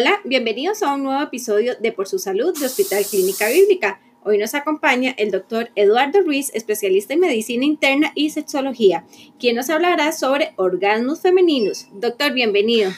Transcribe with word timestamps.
Hola, 0.00 0.20
bienvenidos 0.24 0.84
a 0.84 0.94
un 0.94 1.02
nuevo 1.02 1.20
episodio 1.20 1.74
de 1.80 1.90
Por 1.90 2.06
su 2.06 2.20
Salud 2.20 2.56
de 2.56 2.66
Hospital 2.66 3.04
Clínica 3.04 3.48
Bíblica. 3.48 4.00
Hoy 4.22 4.38
nos 4.38 4.54
acompaña 4.54 5.12
el 5.18 5.32
doctor 5.32 5.70
Eduardo 5.74 6.20
Ruiz, 6.20 6.52
especialista 6.54 7.14
en 7.14 7.18
medicina 7.18 7.64
interna 7.64 8.12
y 8.14 8.30
sexología, 8.30 9.04
quien 9.40 9.56
nos 9.56 9.70
hablará 9.70 10.12
sobre 10.12 10.52
orgasmos 10.54 11.20
femeninos. 11.20 11.88
Doctor, 11.94 12.32
bienvenido. 12.32 12.92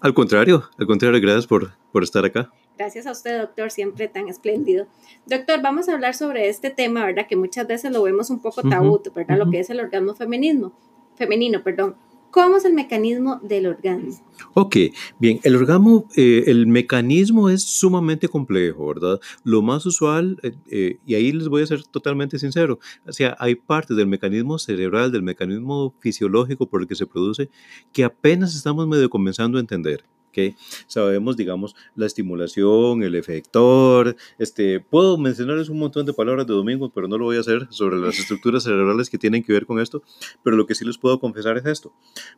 Al 0.00 0.12
contrario, 0.12 0.68
al 0.76 0.86
contrario, 0.86 1.18
gracias 1.18 1.46
por, 1.46 1.72
por 1.92 2.02
estar 2.02 2.26
acá. 2.26 2.52
Gracias 2.76 3.06
a 3.06 3.12
usted, 3.12 3.40
doctor, 3.40 3.70
siempre 3.70 4.06
tan 4.06 4.28
espléndido. 4.28 4.88
Doctor, 5.24 5.62
vamos 5.62 5.88
a 5.88 5.94
hablar 5.94 6.12
sobre 6.14 6.50
este 6.50 6.68
tema, 6.68 7.06
¿verdad? 7.06 7.26
Que 7.26 7.36
muchas 7.36 7.66
veces 7.66 7.90
lo 7.90 8.02
vemos 8.02 8.28
un 8.28 8.42
poco 8.42 8.60
tabú, 8.68 9.00
¿verdad? 9.14 9.38
Lo 9.38 9.50
que 9.50 9.60
es 9.60 9.70
el 9.70 9.80
orgasmo 9.80 10.14
femenino, 10.14 10.74
femenino, 11.16 11.62
perdón. 11.62 11.96
¿Cómo 12.32 12.56
es 12.56 12.64
el 12.64 12.72
mecanismo 12.72 13.40
del 13.42 13.66
orgasmo? 13.66 14.18
Ok, 14.54 14.76
bien, 15.18 15.38
el 15.42 15.54
orgasmo, 15.54 16.08
eh, 16.16 16.44
el 16.46 16.66
mecanismo 16.66 17.50
es 17.50 17.62
sumamente 17.62 18.26
complejo, 18.26 18.86
¿verdad? 18.86 19.20
Lo 19.44 19.60
más 19.60 19.84
usual, 19.84 20.38
eh, 20.42 20.52
eh, 20.70 20.96
y 21.04 21.14
ahí 21.14 21.30
les 21.30 21.48
voy 21.48 21.62
a 21.62 21.66
ser 21.66 21.82
totalmente 21.82 22.38
sincero, 22.38 22.78
o 23.06 23.12
sea, 23.12 23.36
hay 23.38 23.54
partes 23.54 23.98
del 23.98 24.06
mecanismo 24.06 24.58
cerebral, 24.58 25.12
del 25.12 25.22
mecanismo 25.22 25.94
fisiológico 26.00 26.66
por 26.66 26.80
el 26.80 26.88
que 26.88 26.94
se 26.94 27.06
produce, 27.06 27.50
que 27.92 28.02
apenas 28.02 28.56
estamos 28.56 28.88
medio 28.88 29.10
comenzando 29.10 29.58
a 29.58 29.60
entender 29.60 30.02
que 30.32 30.56
sabemos, 30.86 31.36
digamos, 31.36 31.76
la 31.94 32.06
estimulación, 32.06 33.02
el 33.02 33.14
efector, 33.14 34.16
este, 34.38 34.80
puedo 34.80 35.18
mencionarles 35.18 35.68
un 35.68 35.78
montón 35.78 36.06
de 36.06 36.12
palabras 36.12 36.46
de 36.46 36.54
domingo, 36.54 36.90
pero 36.90 37.06
no 37.06 37.18
lo 37.18 37.26
voy 37.26 37.36
a 37.36 37.40
hacer 37.40 37.68
sobre 37.70 37.98
las 37.98 38.18
estructuras 38.18 38.64
cerebrales 38.64 39.10
que 39.10 39.18
tienen 39.18 39.44
que 39.44 39.52
ver 39.52 39.66
con 39.66 39.78
esto, 39.78 40.02
pero 40.42 40.56
lo 40.56 40.66
que 40.66 40.74
sí 40.74 40.84
les 40.84 40.98
puedo 40.98 41.20
confesar 41.20 41.56
es 41.58 41.66
esto. 41.66 41.92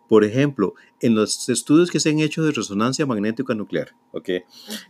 Por 0.09 0.25
ejemplo, 0.25 0.75
en 1.01 1.15
los 1.15 1.49
estudios 1.49 1.91
que 1.91 2.01
se 2.01 2.11
han 2.11 2.19
hecho 2.19 2.43
de 2.43 2.53
resonancia 2.53 3.07
magnética 3.07 3.55
nuclear, 3.55 3.95
¿ok? 4.13 4.31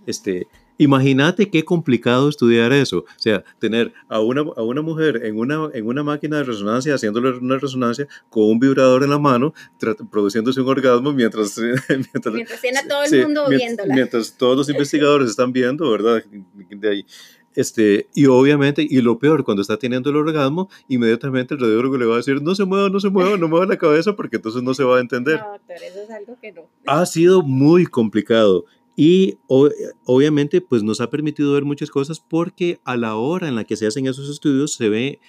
Este, 0.06 0.48
Imagínate 0.78 1.50
qué 1.50 1.64
complicado 1.64 2.28
estudiar 2.28 2.72
eso. 2.72 2.98
O 2.98 3.18
sea, 3.18 3.44
tener 3.58 3.92
a 4.08 4.20
una, 4.20 4.40
a 4.40 4.62
una 4.62 4.82
mujer 4.82 5.20
en 5.24 5.38
una, 5.38 5.70
en 5.72 5.86
una 5.86 6.02
máquina 6.02 6.38
de 6.38 6.44
resonancia, 6.44 6.94
haciéndole 6.94 7.38
una 7.38 7.58
resonancia 7.58 8.08
con 8.28 8.44
un 8.44 8.58
vibrador 8.58 9.04
en 9.04 9.10
la 9.10 9.18
mano, 9.18 9.54
produciéndose 10.10 10.60
un 10.60 10.68
orgasmo 10.68 11.12
mientras... 11.12 11.58
Mientras, 11.88 12.34
mientras 12.34 12.60
tiene 12.60 12.78
a 12.78 12.88
todo 12.88 13.04
el 13.04 13.22
mundo 13.22 13.48
viéndola. 13.48 13.94
Mientras 13.94 14.36
todos 14.36 14.56
los 14.56 14.68
investigadores 14.70 15.30
están 15.30 15.52
viendo, 15.52 15.90
¿verdad? 15.90 16.22
De 16.70 16.88
ahí. 16.88 17.06
Este, 17.54 18.08
y 18.14 18.26
obviamente, 18.26 18.86
y 18.88 19.00
lo 19.00 19.18
peor, 19.18 19.44
cuando 19.44 19.62
está 19.62 19.76
teniendo 19.78 20.10
el 20.10 20.16
orgasmo, 20.16 20.68
inmediatamente 20.88 21.54
el 21.54 21.60
radiólogo 21.60 21.96
le 21.96 22.06
va 22.06 22.14
a 22.14 22.16
decir, 22.16 22.42
no 22.42 22.54
se 22.54 22.64
mueva, 22.64 22.88
no 22.88 22.98
se 22.98 23.10
mueva, 23.10 23.36
no 23.36 23.48
mueva 23.48 23.66
la 23.66 23.78
cabeza, 23.78 24.16
porque 24.16 24.36
entonces 24.36 24.62
no 24.62 24.74
se 24.74 24.82
va 24.82 24.98
a 24.98 25.00
entender. 25.00 25.40
No, 25.44 25.60
pero 25.66 25.84
eso 25.84 26.02
es 26.02 26.10
algo 26.10 26.38
que 26.40 26.52
no. 26.52 26.68
Ha 26.86 27.04
sido 27.06 27.42
muy 27.42 27.86
complicado. 27.86 28.64
Y 28.96 29.38
obviamente 29.48 30.60
pues 30.60 30.82
nos 30.82 31.00
ha 31.00 31.10
permitido 31.10 31.52
ver 31.52 31.64
muchas 31.64 31.90
cosas 31.90 32.20
porque 32.20 32.80
a 32.84 32.96
la 32.96 33.16
hora 33.16 33.48
en 33.48 33.56
la 33.56 33.64
que 33.64 33.76
se 33.76 33.86
hacen 33.86 34.06
esos 34.06 34.28
estudios 34.30 34.74
se 34.74 34.88
ve 34.88 35.20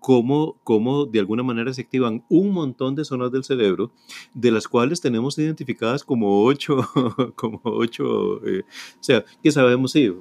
cómo, 0.00 0.56
cómo 0.64 1.04
de 1.06 1.20
alguna 1.20 1.42
manera 1.42 1.72
se 1.72 1.82
activan 1.82 2.24
un 2.28 2.52
montón 2.52 2.94
de 2.94 3.04
zonas 3.04 3.30
del 3.30 3.44
cerebro, 3.44 3.92
de 4.34 4.50
las 4.50 4.66
cuales 4.66 5.00
tenemos 5.00 5.38
identificadas 5.38 6.02
como 6.02 6.42
ocho, 6.44 6.78
como 7.36 7.60
ocho, 7.64 8.44
eh, 8.46 8.62
o 8.62 9.02
sea, 9.02 9.24
que 9.42 9.52
sabemos, 9.52 9.92
sí, 9.92 10.12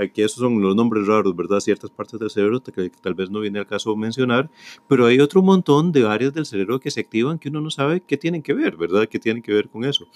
aquí 0.00 0.22
esos 0.22 0.38
son 0.38 0.60
los 0.60 0.76
nombres 0.76 1.06
raros, 1.06 1.34
¿verdad? 1.34 1.60
Ciertas 1.60 1.90
partes 1.90 2.20
del 2.20 2.30
cerebro 2.30 2.62
que 2.62 2.90
tal 3.02 3.14
vez 3.14 3.30
no 3.30 3.40
viene 3.40 3.58
al 3.58 3.66
caso 3.66 3.96
mencionar, 3.96 4.50
pero 4.88 5.06
hay 5.06 5.18
otro 5.18 5.42
montón 5.42 5.90
de 5.90 6.06
áreas 6.06 6.34
del 6.34 6.46
cerebro 6.46 6.78
que 6.78 6.90
se 6.90 7.00
activan 7.00 7.38
que 7.38 7.48
uno 7.48 7.60
no 7.60 7.70
sabe 7.70 8.02
qué 8.06 8.16
tienen 8.16 8.42
que 8.42 8.52
ver, 8.52 8.76
¿verdad? 8.76 9.08
¿Qué 9.08 9.18
tienen 9.18 9.42
que 9.42 9.52
ver 9.52 9.68
con 9.68 9.84
eso? 9.84 10.06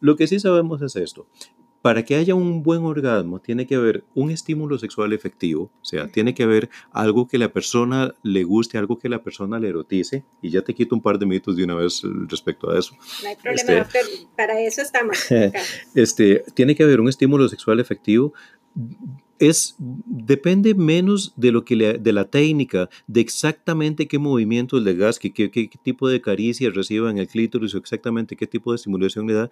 Lo 0.00 0.16
que 0.16 0.26
sí 0.26 0.40
sabemos 0.40 0.82
es 0.82 0.96
esto. 0.96 1.26
Para 1.82 2.04
que 2.04 2.14
haya 2.16 2.34
un 2.34 2.62
buen 2.62 2.82
orgasmo 2.82 3.40
tiene 3.40 3.66
que 3.66 3.74
haber 3.74 4.04
un 4.14 4.30
estímulo 4.30 4.78
sexual 4.78 5.14
efectivo, 5.14 5.70
o 5.80 5.84
sea, 5.84 6.08
tiene 6.08 6.34
que 6.34 6.42
haber 6.42 6.68
algo 6.92 7.26
que 7.26 7.38
la 7.38 7.54
persona 7.54 8.14
le 8.22 8.44
guste, 8.44 8.76
algo 8.76 8.98
que 8.98 9.08
la 9.08 9.22
persona 9.22 9.58
le 9.58 9.68
erotice, 9.68 10.24
y 10.42 10.50
ya 10.50 10.60
te 10.60 10.74
quito 10.74 10.94
un 10.94 11.00
par 11.00 11.18
de 11.18 11.24
mitos 11.24 11.56
de 11.56 11.64
una 11.64 11.74
vez 11.74 12.02
respecto 12.28 12.70
a 12.70 12.78
eso. 12.78 12.94
No 13.22 13.28
hay 13.30 13.36
problema, 13.36 13.54
este, 13.54 13.76
doctor, 13.76 14.02
para 14.36 14.60
eso 14.60 14.82
estamos. 14.82 15.18
Este, 15.94 16.44
tiene 16.54 16.74
que 16.74 16.82
haber 16.82 17.00
un 17.00 17.08
estímulo 17.08 17.48
sexual 17.48 17.80
efectivo. 17.80 18.34
Es, 19.38 19.74
depende 19.78 20.74
menos 20.74 21.32
de 21.36 21.50
lo 21.50 21.64
que 21.64 21.98
de 21.98 22.12
la 22.12 22.26
técnica, 22.26 22.90
de 23.06 23.22
exactamente 23.22 24.06
qué 24.06 24.18
movimientos 24.18 24.82
le 24.82 24.94
gas, 24.94 25.18
qué, 25.18 25.32
qué, 25.32 25.50
qué 25.50 25.70
tipo 25.82 26.10
de 26.10 26.20
caricias 26.20 26.74
reciba 26.74 27.10
en 27.10 27.16
el 27.16 27.26
clítoris 27.26 27.74
o 27.74 27.78
exactamente 27.78 28.36
qué 28.36 28.46
tipo 28.46 28.70
de 28.70 28.76
estimulación 28.76 29.26
le 29.26 29.32
da, 29.32 29.50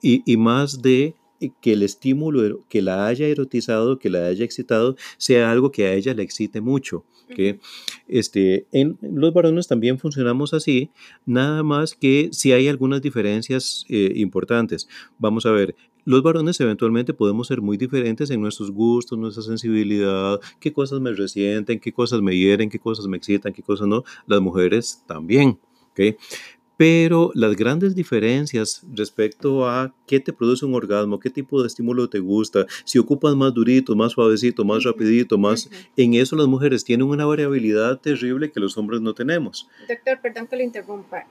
y, 0.00 0.22
y 0.30 0.36
más 0.36 0.82
de 0.82 1.14
que 1.60 1.72
el 1.72 1.82
estímulo 1.82 2.64
que 2.68 2.82
la 2.82 3.06
haya 3.06 3.26
erotizado, 3.26 3.98
que 3.98 4.10
la 4.10 4.26
haya 4.26 4.44
excitado, 4.44 4.96
sea 5.16 5.50
algo 5.50 5.72
que 5.72 5.86
a 5.86 5.94
ella 5.94 6.14
le 6.14 6.22
excite 6.22 6.60
mucho. 6.60 7.04
Que 7.34 7.60
este, 8.08 8.66
en 8.72 8.98
los 9.00 9.32
varones 9.32 9.66
también 9.66 9.98
funcionamos 9.98 10.52
así, 10.52 10.90
nada 11.24 11.62
más 11.62 11.94
que 11.94 12.28
si 12.30 12.52
hay 12.52 12.68
algunas 12.68 13.00
diferencias 13.00 13.86
eh, 13.88 14.12
importantes. 14.16 14.86
Vamos 15.18 15.46
a 15.46 15.50
ver, 15.50 15.74
los 16.04 16.22
varones 16.22 16.60
eventualmente 16.60 17.14
podemos 17.14 17.46
ser 17.46 17.62
muy 17.62 17.78
diferentes 17.78 18.30
en 18.30 18.42
nuestros 18.42 18.70
gustos, 18.70 19.18
nuestra 19.18 19.42
sensibilidad, 19.42 20.40
qué 20.60 20.74
cosas 20.74 21.00
me 21.00 21.12
resienten, 21.12 21.80
qué 21.80 21.92
cosas 21.92 22.20
me 22.20 22.36
hieren, 22.36 22.68
qué 22.68 22.78
cosas 22.78 23.06
me 23.06 23.16
excitan, 23.16 23.54
qué 23.54 23.62
cosas 23.62 23.86
no. 23.86 24.04
Las 24.26 24.42
mujeres 24.42 25.02
también. 25.06 25.58
¿okay? 25.92 26.16
Pero 26.76 27.30
las 27.34 27.54
grandes 27.56 27.94
diferencias 27.94 28.82
respecto 28.92 29.68
a 29.68 29.94
qué 30.06 30.20
te 30.20 30.32
produce 30.32 30.64
un 30.64 30.74
orgasmo, 30.74 31.20
qué 31.20 31.30
tipo 31.30 31.60
de 31.60 31.68
estímulo 31.68 32.08
te 32.08 32.18
gusta, 32.18 32.66
si 32.84 32.98
ocupas 32.98 33.34
más 33.36 33.54
durito, 33.54 33.94
más 33.94 34.12
suavecito, 34.12 34.64
más 34.64 34.82
rapidito, 34.84 35.38
más... 35.38 35.70
En 35.96 36.14
eso 36.14 36.36
las 36.36 36.46
mujeres 36.46 36.84
tienen 36.84 37.06
una 37.06 37.26
variabilidad 37.26 38.00
terrible 38.00 38.50
que 38.50 38.60
los 38.60 38.76
hombres 38.78 39.00
no 39.00 39.14
tenemos. 39.14 39.68
Doctor, 39.88 40.20
perdón 40.20 40.46
que 40.46 40.56
lo 40.56 40.62
interrumpa. 40.62 41.26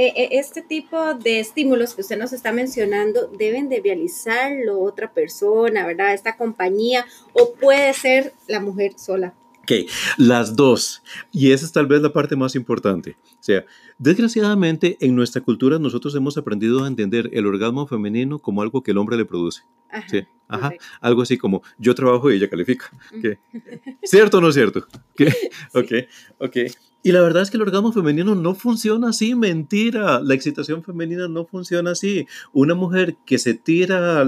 E, 0.00 0.12
e, 0.14 0.38
este 0.38 0.62
tipo 0.62 1.14
de 1.14 1.40
estímulos 1.40 1.94
que 1.94 2.02
usted 2.02 2.16
nos 2.16 2.32
está 2.32 2.52
mencionando 2.52 3.26
deben 3.36 3.68
de 3.68 3.80
realizarlo 3.80 4.78
otra 4.78 5.12
persona, 5.12 5.84
¿verdad? 5.84 6.14
Esta 6.14 6.36
compañía 6.36 7.04
o 7.32 7.54
puede 7.54 7.92
ser 7.94 8.32
la 8.46 8.60
mujer 8.60 8.92
sola. 8.96 9.34
Ok, 9.68 9.86
las 10.16 10.56
dos. 10.56 11.02
Y 11.30 11.52
esa 11.52 11.66
es 11.66 11.72
tal 11.72 11.86
vez 11.86 12.00
la 12.00 12.10
parte 12.10 12.36
más 12.36 12.54
importante. 12.54 13.18
O 13.34 13.42
sea, 13.42 13.66
desgraciadamente 13.98 14.96
en 15.00 15.14
nuestra 15.14 15.42
cultura 15.42 15.78
nosotros 15.78 16.14
hemos 16.14 16.38
aprendido 16.38 16.84
a 16.84 16.88
entender 16.88 17.28
el 17.34 17.46
orgasmo 17.46 17.86
femenino 17.86 18.38
como 18.38 18.62
algo 18.62 18.82
que 18.82 18.92
el 18.92 18.98
hombre 18.98 19.18
le 19.18 19.26
produce. 19.26 19.64
Ajá, 19.90 20.08
¿sí? 20.08 20.26
Ajá. 20.48 20.72
Algo 21.02 21.20
así 21.20 21.36
como 21.36 21.62
yo 21.76 21.94
trabajo 21.94 22.30
y 22.30 22.36
ella 22.36 22.48
califica. 22.48 22.90
¿Cierto 24.02 24.38
o 24.38 24.40
no 24.40 24.48
es 24.48 24.54
cierto? 24.54 24.86
¿Qué? 25.14 25.26
Ok, 25.74 25.92
ok. 26.38 26.56
Y 27.00 27.12
la 27.12 27.22
verdad 27.22 27.44
es 27.44 27.50
que 27.50 27.56
el 27.56 27.62
orgasmo 27.62 27.92
femenino 27.92 28.34
no 28.34 28.56
funciona 28.56 29.10
así, 29.10 29.36
mentira. 29.36 30.20
La 30.20 30.34
excitación 30.34 30.82
femenina 30.82 31.28
no 31.28 31.46
funciona 31.46 31.92
así. 31.92 32.26
Una 32.52 32.74
mujer 32.74 33.16
que 33.24 33.38
se 33.38 33.54
tira 33.54 34.26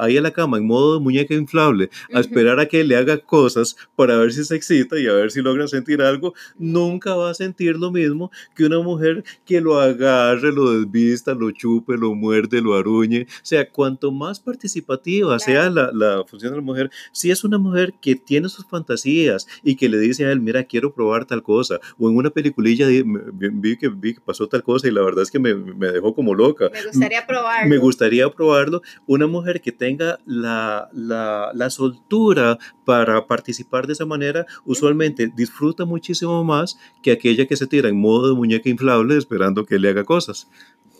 ahí 0.00 0.16
a 0.16 0.22
la 0.22 0.30
cama 0.30 0.56
en 0.56 0.66
modo 0.66 0.94
de 0.94 1.00
muñeca 1.00 1.34
inflable 1.34 1.90
a 2.14 2.20
esperar 2.20 2.58
a 2.58 2.66
que 2.66 2.84
le 2.84 2.96
haga 2.96 3.18
cosas 3.18 3.76
para 3.96 4.16
ver 4.16 4.32
si 4.32 4.44
se 4.44 4.56
excita 4.56 4.98
y 4.98 5.06
a 5.06 5.12
ver 5.12 5.30
si 5.30 5.42
logra 5.42 5.68
sentir 5.68 6.00
algo, 6.00 6.32
nunca 6.58 7.14
va 7.14 7.30
a 7.30 7.34
sentir 7.34 7.76
lo 7.76 7.92
mismo 7.92 8.30
que 8.54 8.64
una 8.64 8.80
mujer 8.80 9.22
que 9.44 9.60
lo 9.60 9.78
agarre, 9.78 10.52
lo 10.52 10.72
desvista, 10.72 11.34
lo 11.34 11.50
chupe, 11.50 11.98
lo 11.98 12.14
muerde, 12.14 12.62
lo 12.62 12.74
aruñe. 12.76 13.26
O 13.28 13.40
sea, 13.42 13.70
cuanto 13.70 14.10
más 14.10 14.40
participativa 14.40 15.38
sea 15.38 15.68
la, 15.68 15.92
la 15.92 16.24
función 16.26 16.52
de 16.52 16.56
la 16.56 16.64
mujer, 16.64 16.90
si 17.12 17.30
es 17.30 17.44
una 17.44 17.58
mujer 17.58 17.92
que 18.00 18.16
tiene 18.16 18.48
sus 18.48 18.66
fantasías 18.66 19.46
y 19.62 19.76
que 19.76 19.90
le 19.90 19.98
dice 19.98 20.24
a 20.24 20.32
él, 20.32 20.40
mira, 20.40 20.64
quiero 20.64 20.94
probar 20.94 21.26
tal 21.26 21.42
cosa, 21.42 21.78
o 21.98 22.05
en 22.08 22.16
una 22.16 22.30
peliculilla 22.30 22.86
vi 22.88 23.76
que, 23.76 23.88
vi 23.88 24.14
que 24.14 24.20
pasó 24.20 24.48
tal 24.48 24.62
cosa 24.62 24.88
y 24.88 24.90
la 24.90 25.02
verdad 25.02 25.22
es 25.22 25.30
que 25.30 25.38
me, 25.38 25.54
me 25.54 25.88
dejó 25.88 26.14
como 26.14 26.34
loca. 26.34 26.70
Me 26.72 26.82
gustaría 26.84 27.26
probarlo. 27.26 27.68
Me 27.68 27.78
gustaría 27.78 28.30
probarlo. 28.30 28.82
Una 29.06 29.26
mujer 29.26 29.60
que 29.60 29.72
tenga 29.72 30.18
la, 30.24 30.88
la, 30.92 31.50
la 31.54 31.70
soltura 31.70 32.58
para 32.84 33.26
participar 33.26 33.86
de 33.86 33.94
esa 33.94 34.06
manera, 34.06 34.46
usualmente 34.64 35.30
disfruta 35.34 35.84
muchísimo 35.84 36.42
más 36.44 36.78
que 37.02 37.12
aquella 37.12 37.46
que 37.46 37.56
se 37.56 37.66
tira 37.66 37.88
en 37.88 38.00
modo 38.00 38.28
de 38.28 38.34
muñeca 38.34 38.68
inflable 38.68 39.16
esperando 39.16 39.64
que 39.64 39.78
le 39.78 39.88
haga 39.88 40.04
cosas. 40.04 40.48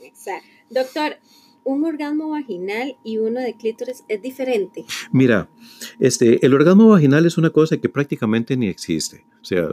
Exacto. 0.03 0.47
Doctor, 0.69 1.17
un 1.67 1.85
orgasmo 1.85 2.31
vaginal 2.31 2.97
y 3.03 3.19
uno 3.19 3.41
de 3.41 3.55
clítoris 3.55 4.05
es 4.09 4.23
diferente? 4.23 4.85
Mira, 5.11 5.51
este, 5.99 6.45
el 6.47 6.55
orgasmo 6.55 6.89
vaginal 6.89 7.27
es 7.27 7.37
una 7.37 7.51
cosa 7.51 7.77
que 7.77 7.89
prácticamente 7.89 8.57
ni 8.57 8.69
existe. 8.69 9.27
O 9.43 9.45
sea, 9.45 9.69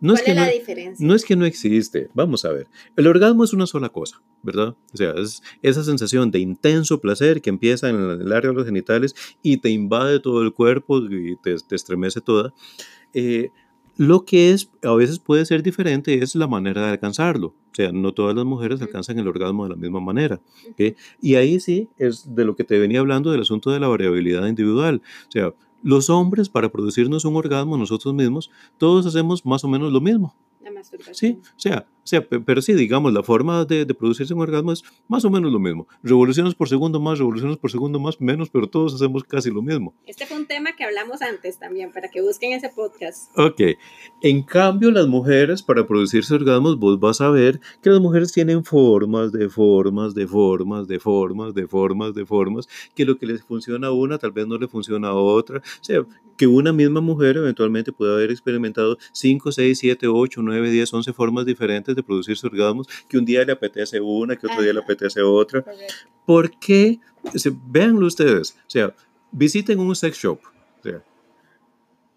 no 0.00 0.14
es, 0.14 0.22
que 0.22 0.34
la 0.34 0.46
no, 0.46 0.52
diferencia? 0.52 1.06
No 1.06 1.14
es 1.14 1.24
que 1.24 1.36
no 1.36 1.46
existe. 1.46 2.08
Vamos 2.14 2.44
a 2.44 2.52
ver. 2.52 2.68
El 2.94 3.06
orgasmo 3.06 3.44
es 3.44 3.52
una 3.52 3.66
sola 3.66 3.88
cosa, 3.88 4.22
¿verdad? 4.42 4.76
O 4.92 4.96
sea, 4.96 5.12
es 5.12 5.42
esa 5.62 5.82
sensación 5.82 6.30
de 6.30 6.40
intenso 6.40 7.00
placer 7.00 7.40
que 7.40 7.50
empieza 7.50 7.88
en 7.88 7.96
el 7.96 8.32
área 8.32 8.50
de 8.50 8.56
los 8.56 8.66
genitales 8.66 9.14
y 9.42 9.56
te 9.56 9.70
invade 9.70 10.20
todo 10.20 10.42
el 10.42 10.52
cuerpo 10.52 10.98
y 10.98 11.36
te, 11.42 11.56
te 11.56 11.74
estremece 11.74 12.20
toda. 12.20 12.52
Eh, 13.12 13.50
Lo 14.00 14.24
que 14.24 14.52
es, 14.52 14.70
a 14.82 14.94
veces 14.94 15.18
puede 15.18 15.44
ser 15.44 15.62
diferente 15.62 16.22
es 16.22 16.34
la 16.34 16.46
manera 16.46 16.86
de 16.86 16.92
alcanzarlo. 16.92 17.48
O 17.48 17.74
sea, 17.74 17.92
no 17.92 18.14
todas 18.14 18.34
las 18.34 18.46
mujeres 18.46 18.80
alcanzan 18.80 19.18
el 19.18 19.28
orgasmo 19.28 19.64
de 19.64 19.70
la 19.70 19.76
misma 19.76 20.00
manera. 20.00 20.40
Y 21.20 21.34
ahí 21.34 21.60
sí 21.60 21.86
es 21.98 22.34
de 22.34 22.46
lo 22.46 22.56
que 22.56 22.64
te 22.64 22.78
venía 22.78 23.00
hablando 23.00 23.30
del 23.30 23.42
asunto 23.42 23.70
de 23.70 23.78
la 23.78 23.88
variabilidad 23.88 24.46
individual. 24.46 25.02
O 25.28 25.30
sea, 25.30 25.52
los 25.82 26.08
hombres 26.08 26.48
para 26.48 26.70
producirnos 26.70 27.26
un 27.26 27.36
orgasmo 27.36 27.76
nosotros 27.76 28.14
mismos, 28.14 28.50
todos 28.78 29.04
hacemos 29.04 29.44
más 29.44 29.64
o 29.64 29.68
menos 29.68 29.92
lo 29.92 30.00
mismo. 30.00 30.34
Sí, 31.12 31.38
o 31.42 31.60
sea, 31.60 31.86
o 32.02 32.06
sea, 32.06 32.26
pero 32.26 32.62
sí, 32.62 32.72
digamos, 32.74 33.12
la 33.12 33.22
forma 33.22 33.64
de, 33.64 33.84
de, 33.84 33.94
producirse 33.94 34.34
un 34.34 34.40
orgasmo 34.40 34.72
es 34.72 34.82
más 35.08 35.24
o 35.24 35.30
menos 35.30 35.52
lo 35.52 35.58
mismo. 35.58 35.86
Revoluciones 36.02 36.54
por 36.54 36.68
segundo 36.68 36.98
más, 37.00 37.18
revoluciones 37.18 37.56
por 37.58 37.70
segundo 37.70 38.00
más, 38.00 38.20
menos, 38.20 38.48
pero 38.50 38.68
todos 38.68 38.94
hacemos 38.94 39.24
casi 39.24 39.50
lo 39.50 39.62
mismo. 39.62 39.94
Este 40.06 40.26
fue 40.26 40.36
un 40.36 40.46
tema 40.46 40.72
que 40.76 40.84
hablamos 40.84 41.22
antes 41.22 41.58
también, 41.58 41.92
para 41.92 42.08
que 42.08 42.22
busquen 42.22 42.52
ese 42.52 42.70
podcast. 42.70 43.30
Ok. 43.38 43.60
En 44.22 44.42
cambio, 44.42 44.90
las 44.90 45.06
mujeres, 45.06 45.62
para 45.62 45.86
producirse 45.86 46.34
orgasmos, 46.34 46.78
vos 46.78 46.98
vas 46.98 47.20
a 47.20 47.30
ver 47.30 47.60
que 47.82 47.90
las 47.90 48.00
mujeres 48.00 48.32
tienen 48.32 48.64
formas 48.64 49.32
de 49.32 49.48
formas, 49.48 50.14
de 50.14 50.26
formas, 50.26 50.88
de 50.88 50.98
formas, 50.98 51.54
de 51.54 51.66
formas, 51.66 52.14
de 52.14 52.26
formas, 52.26 52.68
que 52.94 53.04
lo 53.04 53.18
que 53.18 53.26
les 53.26 53.42
funciona 53.42 53.88
a 53.88 53.92
una 53.92 54.18
tal 54.18 54.32
vez 54.32 54.46
no 54.46 54.58
le 54.58 54.68
funciona 54.68 55.08
a 55.08 55.14
otra. 55.14 55.58
O 55.58 55.84
sea, 55.84 56.04
que 56.36 56.46
una 56.46 56.72
misma 56.72 57.00
mujer 57.02 57.36
eventualmente 57.36 57.92
puede 57.92 58.14
haber 58.14 58.30
experimentado 58.30 58.96
5, 59.12 59.52
6, 59.52 59.78
7, 59.78 60.06
8, 60.06 60.40
9, 60.42 60.70
10, 60.70 60.94
11 60.94 61.12
formas 61.12 61.44
diferentes 61.44 61.94
de 61.94 61.99
producirse 62.02 62.46
orgasmos, 62.46 62.86
que 63.08 63.18
un 63.18 63.24
día 63.24 63.44
le 63.44 63.52
apetece 63.52 64.00
una, 64.00 64.36
que 64.36 64.46
otro 64.46 64.62
día 64.62 64.72
le 64.72 64.80
apetece 64.80 65.22
otra. 65.22 65.64
¿Por 66.26 66.50
qué? 66.58 66.98
véanlo 67.66 68.06
ustedes, 68.06 68.56
o 68.66 68.70
sea, 68.70 68.94
visiten 69.30 69.78
un 69.78 69.94
sex 69.94 70.16
shop 70.16 70.40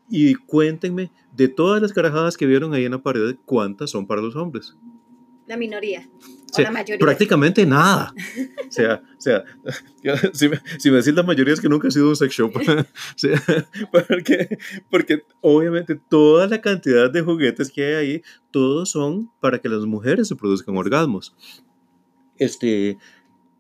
y 0.10 0.36
cuéntenme 0.36 1.12
de 1.32 1.48
todas 1.48 1.82
las 1.82 1.94
carajadas 1.94 2.38
que 2.38 2.46
vieron 2.46 2.74
ahí 2.74 2.86
en 2.86 2.92
la 2.92 3.02
pared, 3.02 3.36
¿cuántas 3.46 3.90
son 3.90 4.06
para 4.06 4.22
los 4.22 4.36
hombres? 4.36 4.76
La 5.54 5.58
minoría. 5.58 6.10
O 6.58 6.62
la 6.64 6.72
mayoría. 6.72 6.98
Prácticamente 6.98 7.64
nada. 7.64 8.12
O 8.68 8.72
sea, 8.74 9.04
o 9.20 9.22
sea 9.22 9.44
si, 10.34 10.50
me, 10.50 10.60
si 10.80 10.90
me 10.90 10.98
decís 10.98 11.14
la 11.14 11.22
mayoría 11.22 11.54
es 11.54 11.62
que 11.62 11.70
nunca 11.70 11.90
ha 11.90 11.92
sido 11.92 12.10
un 12.10 12.16
sex 12.16 12.34
shop. 12.34 12.56
o 12.58 12.90
sea, 13.16 13.40
porque, 13.92 14.58
porque 14.90 15.22
obviamente 15.42 15.94
toda 16.10 16.48
la 16.48 16.60
cantidad 16.60 17.12
de 17.12 17.22
juguetes 17.22 17.72
que 17.72 17.86
hay 17.86 17.94
ahí, 17.94 18.22
todos 18.50 18.90
son 18.90 19.30
para 19.42 19.60
que 19.60 19.70
las 19.70 19.86
mujeres 19.86 20.28
se 20.28 20.36
produzcan 20.36 20.76
orgasmos. 20.76 21.36
Este, 22.40 22.98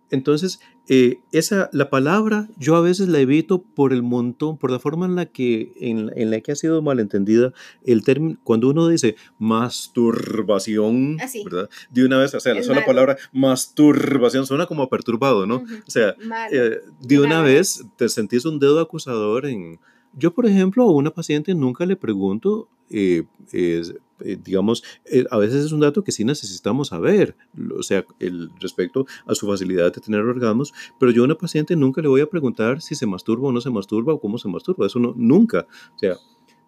entonces, 0.09 0.59
eh, 0.89 1.19
esa, 1.31 1.69
la 1.71 1.89
palabra 1.89 2.49
yo 2.57 2.75
a 2.75 2.81
veces 2.81 3.07
la 3.07 3.19
evito 3.19 3.61
por 3.61 3.93
el 3.93 4.03
montón, 4.03 4.57
por 4.57 4.69
la 4.69 4.79
forma 4.79 5.05
en 5.05 5.15
la 5.15 5.25
que, 5.25 5.71
en, 5.79 6.11
en 6.15 6.29
la 6.29 6.41
que 6.41 6.51
ha 6.51 6.55
sido 6.55 6.81
malentendida 6.81 7.53
el 7.85 8.03
término, 8.03 8.37
cuando 8.43 8.69
uno 8.69 8.89
dice 8.89 9.15
masturbación, 9.39 11.17
ah, 11.21 11.27
¿verdad? 11.45 11.69
De 11.89 12.05
una 12.05 12.17
vez, 12.17 12.33
o 12.33 12.39
sea, 12.39 12.53
la 12.53 12.63
sola 12.63 12.85
palabra 12.85 13.17
masturbación 13.31 14.45
suena 14.45 14.65
como 14.65 14.89
perturbado, 14.89 15.45
¿no? 15.45 15.63
O 15.87 15.91
sea, 15.91 16.15
eh, 16.51 16.79
de 16.99 17.19
una 17.19 17.41
vez 17.41 17.85
te 17.95 18.09
sentís 18.09 18.43
un 18.45 18.59
dedo 18.59 18.79
acusador 18.81 19.45
en... 19.45 19.79
Yo, 20.15 20.33
por 20.33 20.45
ejemplo, 20.45 20.83
a 20.83 20.91
una 20.91 21.11
paciente 21.11 21.55
nunca 21.55 21.85
le 21.85 21.95
pregunto 21.95 22.67
eh, 22.89 23.23
eh, 24.23 24.37
digamos, 24.41 24.83
eh, 25.05 25.25
a 25.29 25.37
veces 25.37 25.65
es 25.65 25.71
un 25.71 25.81
dato 25.81 26.03
que 26.03 26.11
sí 26.11 26.23
necesitamos 26.23 26.89
saber, 26.89 27.35
o 27.77 27.83
sea, 27.83 28.05
el, 28.19 28.49
respecto 28.59 29.05
a 29.25 29.35
su 29.35 29.47
facilidad 29.47 29.93
de 29.93 30.01
tener 30.01 30.21
orgasmos, 30.21 30.73
pero 30.99 31.11
yo 31.11 31.23
a 31.23 31.25
una 31.25 31.35
paciente 31.35 31.75
nunca 31.75 32.01
le 32.01 32.07
voy 32.07 32.21
a 32.21 32.29
preguntar 32.29 32.81
si 32.81 32.95
se 32.95 33.05
masturba 33.05 33.49
o 33.49 33.51
no 33.51 33.61
se 33.61 33.69
masturba 33.69 34.13
o 34.13 34.19
cómo 34.19 34.37
se 34.37 34.47
masturba, 34.47 34.87
eso 34.87 34.99
no, 34.99 35.13
nunca, 35.15 35.67
o 35.95 35.99
sea, 35.99 36.15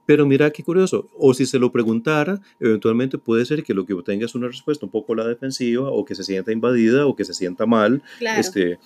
pero 0.06 0.26
mira 0.26 0.52
qué 0.52 0.64
curioso, 0.64 1.10
o 1.18 1.34
si 1.34 1.46
se 1.46 1.58
lo 1.58 1.72
preguntara, 1.72 2.40
eventualmente 2.60 3.18
puede 3.18 3.46
ser 3.46 3.64
que 3.64 3.74
lo 3.74 3.86
que 3.86 3.94
obtenga 3.94 4.26
es 4.26 4.36
una 4.36 4.48
respuesta 4.48 4.86
un 4.86 4.92
poco 4.92 5.16
la 5.16 5.28
defensiva, 5.28 5.90
o 5.90 6.06
que 6.06 6.14
se 6.14 6.24
sienta 6.24 6.52
invadida, 6.52 7.08
o 7.08 7.16
que 7.16 7.26
se 7.26 7.34
sienta 7.34 7.66
mal. 7.66 8.04
Este, 8.38 8.78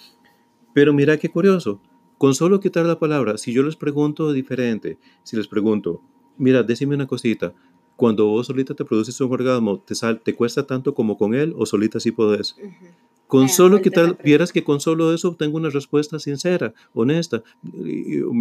pero 0.73 0.93
mira 0.93 1.17
qué 1.17 1.29
curioso, 1.29 1.81
con 2.17 2.35
solo 2.35 2.59
quitar 2.59 2.85
la 2.85 2.99
palabra, 2.99 3.37
si 3.37 3.51
yo 3.51 3.63
les 3.63 3.75
pregunto 3.75 4.31
diferente, 4.31 4.97
si 5.23 5.35
les 5.35 5.47
pregunto, 5.47 6.01
mira, 6.37 6.63
decime 6.63 6.95
una 6.95 7.07
cosita, 7.07 7.53
cuando 7.99 8.27
vos 8.27 8.47
solita 8.47 8.73
te 8.73 8.85
produces 8.85 9.19
un 9.19 9.33
orgasmo, 9.33 9.77
¿te, 9.81 9.93
sal, 9.93 10.21
te 10.21 10.33
cuesta 10.33 10.65
tanto 10.65 10.95
como 10.95 11.17
con 11.17 11.35
él 11.35 11.53
o 11.57 11.65
solita 11.65 11.99
sí 11.99 12.13
podés? 12.13 12.55
Con 13.29 13.47
solo 13.47 13.79
que 13.83 13.91
tal, 13.91 14.17
vieras 14.23 14.51
que 14.51 14.63
con 14.63 14.79
solo 14.79 15.13
eso 15.13 15.27
obtengo 15.27 15.57
una 15.57 15.69
respuesta 15.69 16.17
sincera, 16.17 16.73
honesta. 16.93 17.43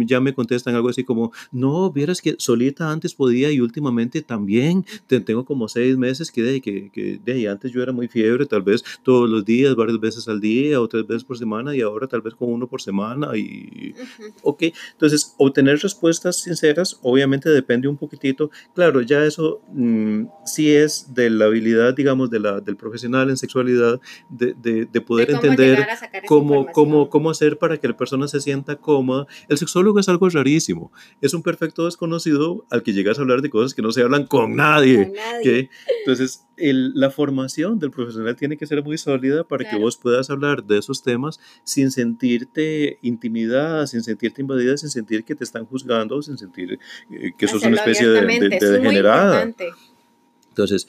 Ya 0.07 0.19
me 0.19 0.33
contestan 0.33 0.73
algo 0.73 0.89
así 0.89 1.03
como, 1.03 1.31
no, 1.51 1.91
vieras 1.91 2.23
que 2.23 2.35
solita 2.39 2.91
antes 2.91 3.13
podía 3.13 3.51
y 3.51 3.59
últimamente 3.59 4.23
también. 4.23 4.83
tengo 5.07 5.45
como 5.45 5.67
seis 5.67 5.95
meses 5.95 6.31
que 6.31 6.41
de, 6.41 6.59
que, 6.59 6.89
que 6.89 7.19
de 7.23 7.33
ahí 7.33 7.45
antes 7.45 7.71
yo 7.71 7.83
era 7.83 7.91
muy 7.91 8.07
fiebre, 8.07 8.47
tal 8.47 8.63
vez 8.63 8.83
todos 9.03 9.29
los 9.29 9.45
días, 9.45 9.75
varias 9.75 9.99
veces 9.99 10.27
al 10.27 10.41
día 10.41 10.81
o 10.81 10.87
tres 10.87 11.05
veces 11.05 11.23
por 11.23 11.37
semana 11.37 11.75
y 11.75 11.81
ahora 11.81 12.07
tal 12.07 12.21
vez 12.21 12.33
con 12.33 12.51
uno 12.51 12.65
por 12.67 12.81
semana. 12.81 13.37
Y, 13.37 13.93
Ok, 14.41 14.63
entonces 14.93 15.35
obtener 15.37 15.77
respuestas 15.77 16.37
sinceras 16.37 16.99
obviamente 17.03 17.49
depende 17.49 17.87
un 17.87 17.97
poquitito. 17.97 18.49
Claro, 18.73 19.01
ya 19.01 19.23
eso 19.23 19.61
mm, 19.71 20.23
sí 20.45 20.71
es 20.71 21.13
de 21.13 21.29
la 21.29 21.45
habilidad, 21.45 21.93
digamos, 21.93 22.31
de 22.31 22.39
la, 22.39 22.59
del 22.59 22.75
profesional 22.75 23.29
en 23.29 23.37
sexualidad, 23.37 23.99
de, 24.29 24.55
de 24.61 24.78
de, 24.85 25.01
poder 25.01 25.31
entender 25.31 25.87
cómo, 26.27 26.67
cómo, 26.67 27.09
cómo 27.09 27.29
hacer 27.29 27.57
para 27.57 27.77
que 27.77 27.87
la 27.87 27.97
persona 27.97 28.27
se 28.27 28.39
sienta 28.41 28.75
cómoda. 28.75 29.27
El 29.47 29.57
sexólogo 29.57 29.99
es 29.99 30.09
algo 30.09 30.29
rarísimo. 30.29 30.91
Es 31.21 31.33
un 31.33 31.43
perfecto 31.43 31.85
desconocido 31.85 32.65
al 32.69 32.83
que 32.83 32.93
llegas 32.93 33.17
a 33.17 33.21
hablar 33.21 33.41
de 33.41 33.49
cosas 33.49 33.73
que 33.73 33.81
no 33.81 33.91
se 33.91 34.01
hablan 34.01 34.25
con 34.25 34.55
nadie. 34.55 35.13
Entonces, 35.99 36.45
el, 36.57 36.93
la 36.93 37.09
formación 37.09 37.79
del 37.79 37.91
profesional 37.91 38.35
tiene 38.35 38.57
que 38.57 38.65
ser 38.65 38.83
muy 38.83 38.97
sólida 38.97 39.43
para 39.43 39.69
que 39.69 39.77
vos 39.77 39.97
puedas 39.97 40.29
hablar 40.29 40.63
de 40.63 40.77
esos 40.77 41.03
temas 41.03 41.39
sin 41.63 41.91
sentirte 41.91 42.99
intimidada, 43.01 43.87
sin 43.87 44.03
sentirte 44.03 44.41
invadida, 44.41 44.77
sin 44.77 44.89
sentir 44.89 45.23
que 45.23 45.35
te 45.35 45.43
están 45.43 45.65
juzgando, 45.65 46.21
sin 46.21 46.37
sentir 46.37 46.79
eh, 47.11 47.31
que 47.37 47.47
sos 47.47 47.63
una 47.63 47.77
especie 47.77 48.07
de, 48.07 48.49
de, 48.49 48.71
degenerada. 48.71 49.53
Entonces, 50.49 50.87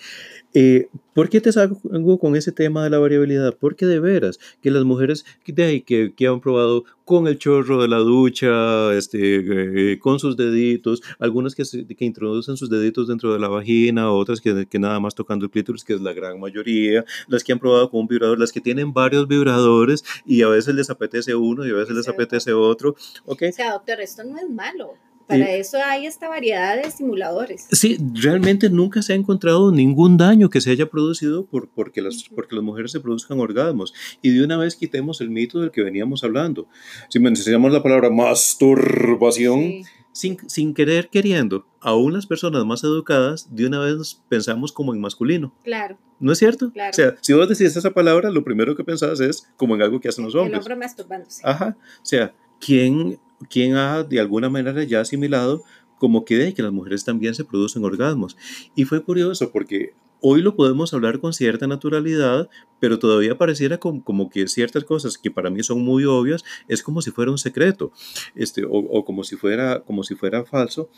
eh, 0.54 0.88
¿Por 1.14 1.28
qué 1.28 1.40
te 1.40 1.52
salgo 1.52 2.18
con 2.18 2.36
ese 2.36 2.50
tema 2.52 2.82
de 2.82 2.90
la 2.90 2.98
variabilidad? 2.98 3.56
Porque 3.58 3.86
de 3.86 4.00
veras, 4.00 4.38
que 4.62 4.70
las 4.70 4.84
mujeres 4.84 5.24
que, 5.44 5.82
que, 5.84 6.14
que 6.14 6.26
han 6.26 6.40
probado 6.40 6.84
con 7.04 7.26
el 7.26 7.38
chorro 7.38 7.82
de 7.82 7.88
la 7.88 7.98
ducha, 7.98 8.94
este, 8.94 9.92
eh, 9.92 9.98
con 9.98 10.18
sus 10.18 10.36
deditos, 10.36 11.02
algunas 11.18 11.54
que, 11.54 11.64
que, 11.96 12.04
introducen 12.04 12.56
sus 12.56 12.70
deditos 12.70 13.08
dentro 13.08 13.32
de 13.32 13.38
la 13.38 13.48
vagina, 13.48 14.12
otras 14.12 14.40
que, 14.40 14.66
que, 14.66 14.78
nada 14.78 15.00
más 15.00 15.14
tocando 15.14 15.44
el 15.44 15.50
clítoris, 15.50 15.84
que 15.84 15.94
es 15.94 16.00
la 16.00 16.12
gran 16.12 16.38
mayoría, 16.38 17.04
las 17.28 17.44
que 17.44 17.52
han 17.52 17.58
probado 17.58 17.90
con 17.90 18.02
un 18.02 18.06
vibrador, 18.06 18.38
las 18.38 18.52
que 18.52 18.60
tienen 18.60 18.92
varios 18.92 19.26
vibradores 19.28 20.04
y 20.24 20.42
a 20.42 20.48
veces 20.48 20.74
les 20.74 20.90
apetece 20.90 21.34
uno 21.34 21.66
y 21.66 21.70
a 21.70 21.74
veces 21.74 21.96
les 21.96 22.08
apetece 22.08 22.52
otro. 22.52 22.94
¿okay? 23.26 23.50
O 23.50 23.52
sea, 23.52 23.72
doctor, 23.72 24.00
esto 24.00 24.24
no 24.24 24.38
es 24.38 24.48
malo. 24.48 24.94
Para 25.30 25.50
eso 25.52 25.78
hay 25.84 26.06
esta 26.06 26.28
variedad 26.28 26.76
de 26.76 26.82
estimuladores. 26.82 27.66
Sí, 27.72 27.98
realmente 28.14 28.68
nunca 28.70 29.02
se 29.02 29.12
ha 29.12 29.16
encontrado 29.16 29.72
ningún 29.72 30.16
daño 30.16 30.50
que 30.50 30.60
se 30.60 30.70
haya 30.70 30.86
producido 30.86 31.46
por, 31.46 31.68
porque, 31.68 32.02
las, 32.02 32.24
porque 32.34 32.54
las 32.54 32.64
mujeres 32.64 32.92
se 32.92 33.00
produzcan 33.00 33.40
orgasmos. 33.40 33.94
Y 34.22 34.30
de 34.30 34.44
una 34.44 34.56
vez 34.56 34.76
quitemos 34.76 35.20
el 35.20 35.30
mito 35.30 35.60
del 35.60 35.70
que 35.70 35.82
veníamos 35.82 36.24
hablando. 36.24 36.68
Si 37.08 37.18
mencionamos 37.18 37.72
la 37.72 37.82
palabra 37.82 38.10
masturbación, 38.10 39.84
sin, 40.12 40.38
sin, 40.48 40.74
querer 40.74 41.08
queriendo, 41.08 41.66
aún 41.80 42.12
las 42.12 42.26
personas 42.26 42.64
más 42.64 42.82
educadas, 42.82 43.54
de 43.54 43.66
una 43.66 43.78
vez 43.78 44.22
pensamos 44.28 44.72
como 44.72 44.94
en 44.94 45.00
masculino. 45.00 45.54
Claro. 45.62 45.98
¿No 46.18 46.32
es 46.32 46.38
cierto? 46.38 46.70
Claro. 46.72 46.90
O 46.90 46.94
sea, 46.94 47.16
si 47.20 47.32
vos 47.32 47.48
decís 47.48 47.76
esa 47.76 47.90
palabra, 47.92 48.30
lo 48.30 48.44
primero 48.44 48.76
que 48.76 48.84
pensás 48.84 49.20
es 49.20 49.48
como 49.56 49.74
en 49.74 49.82
algo 49.82 50.00
que 50.00 50.08
hacen 50.08 50.24
los 50.24 50.34
hombres. 50.34 50.52
El 50.52 50.58
hombre 50.58 50.76
masturbándose. 50.76 51.42
Ajá. 51.44 51.76
O 52.02 52.04
sea, 52.04 52.34
¿quién 52.58 53.18
quien 53.48 53.76
ha 53.76 54.02
de 54.02 54.20
alguna 54.20 54.48
manera 54.48 54.82
ya 54.84 55.00
asimilado 55.00 55.62
como 55.98 56.24
que 56.24 56.36
de 56.36 56.54
que 56.54 56.62
las 56.62 56.72
mujeres 56.72 57.04
también 57.04 57.34
se 57.34 57.44
producen 57.44 57.84
orgasmos. 57.84 58.36
Y 58.74 58.84
fue 58.84 59.02
curioso 59.04 59.52
porque 59.52 59.94
hoy 60.20 60.42
lo 60.42 60.56
podemos 60.56 60.92
hablar 60.94 61.20
con 61.20 61.32
cierta 61.32 61.66
naturalidad, 61.66 62.48
pero 62.80 62.98
todavía 62.98 63.36
pareciera 63.36 63.78
como, 63.78 64.02
como, 64.02 64.30
que 64.30 64.48
ciertas 64.48 64.84
cosas 64.84 65.18
que 65.18 65.30
para 65.30 65.50
mí 65.50 65.62
son 65.62 65.82
muy 65.82 66.04
obvias 66.04 66.44
es 66.68 66.82
como 66.82 67.02
si 67.02 67.10
fuera 67.10 67.30
un 67.30 67.38
secreto, 67.38 67.92
este, 68.34 68.64
o, 68.68 69.04
como, 69.04 69.24
si 69.24 69.36
fuera, 69.36 69.80
como 69.84 70.02
si 70.02 70.14
fuera 70.14 70.44
falso. 70.44 70.88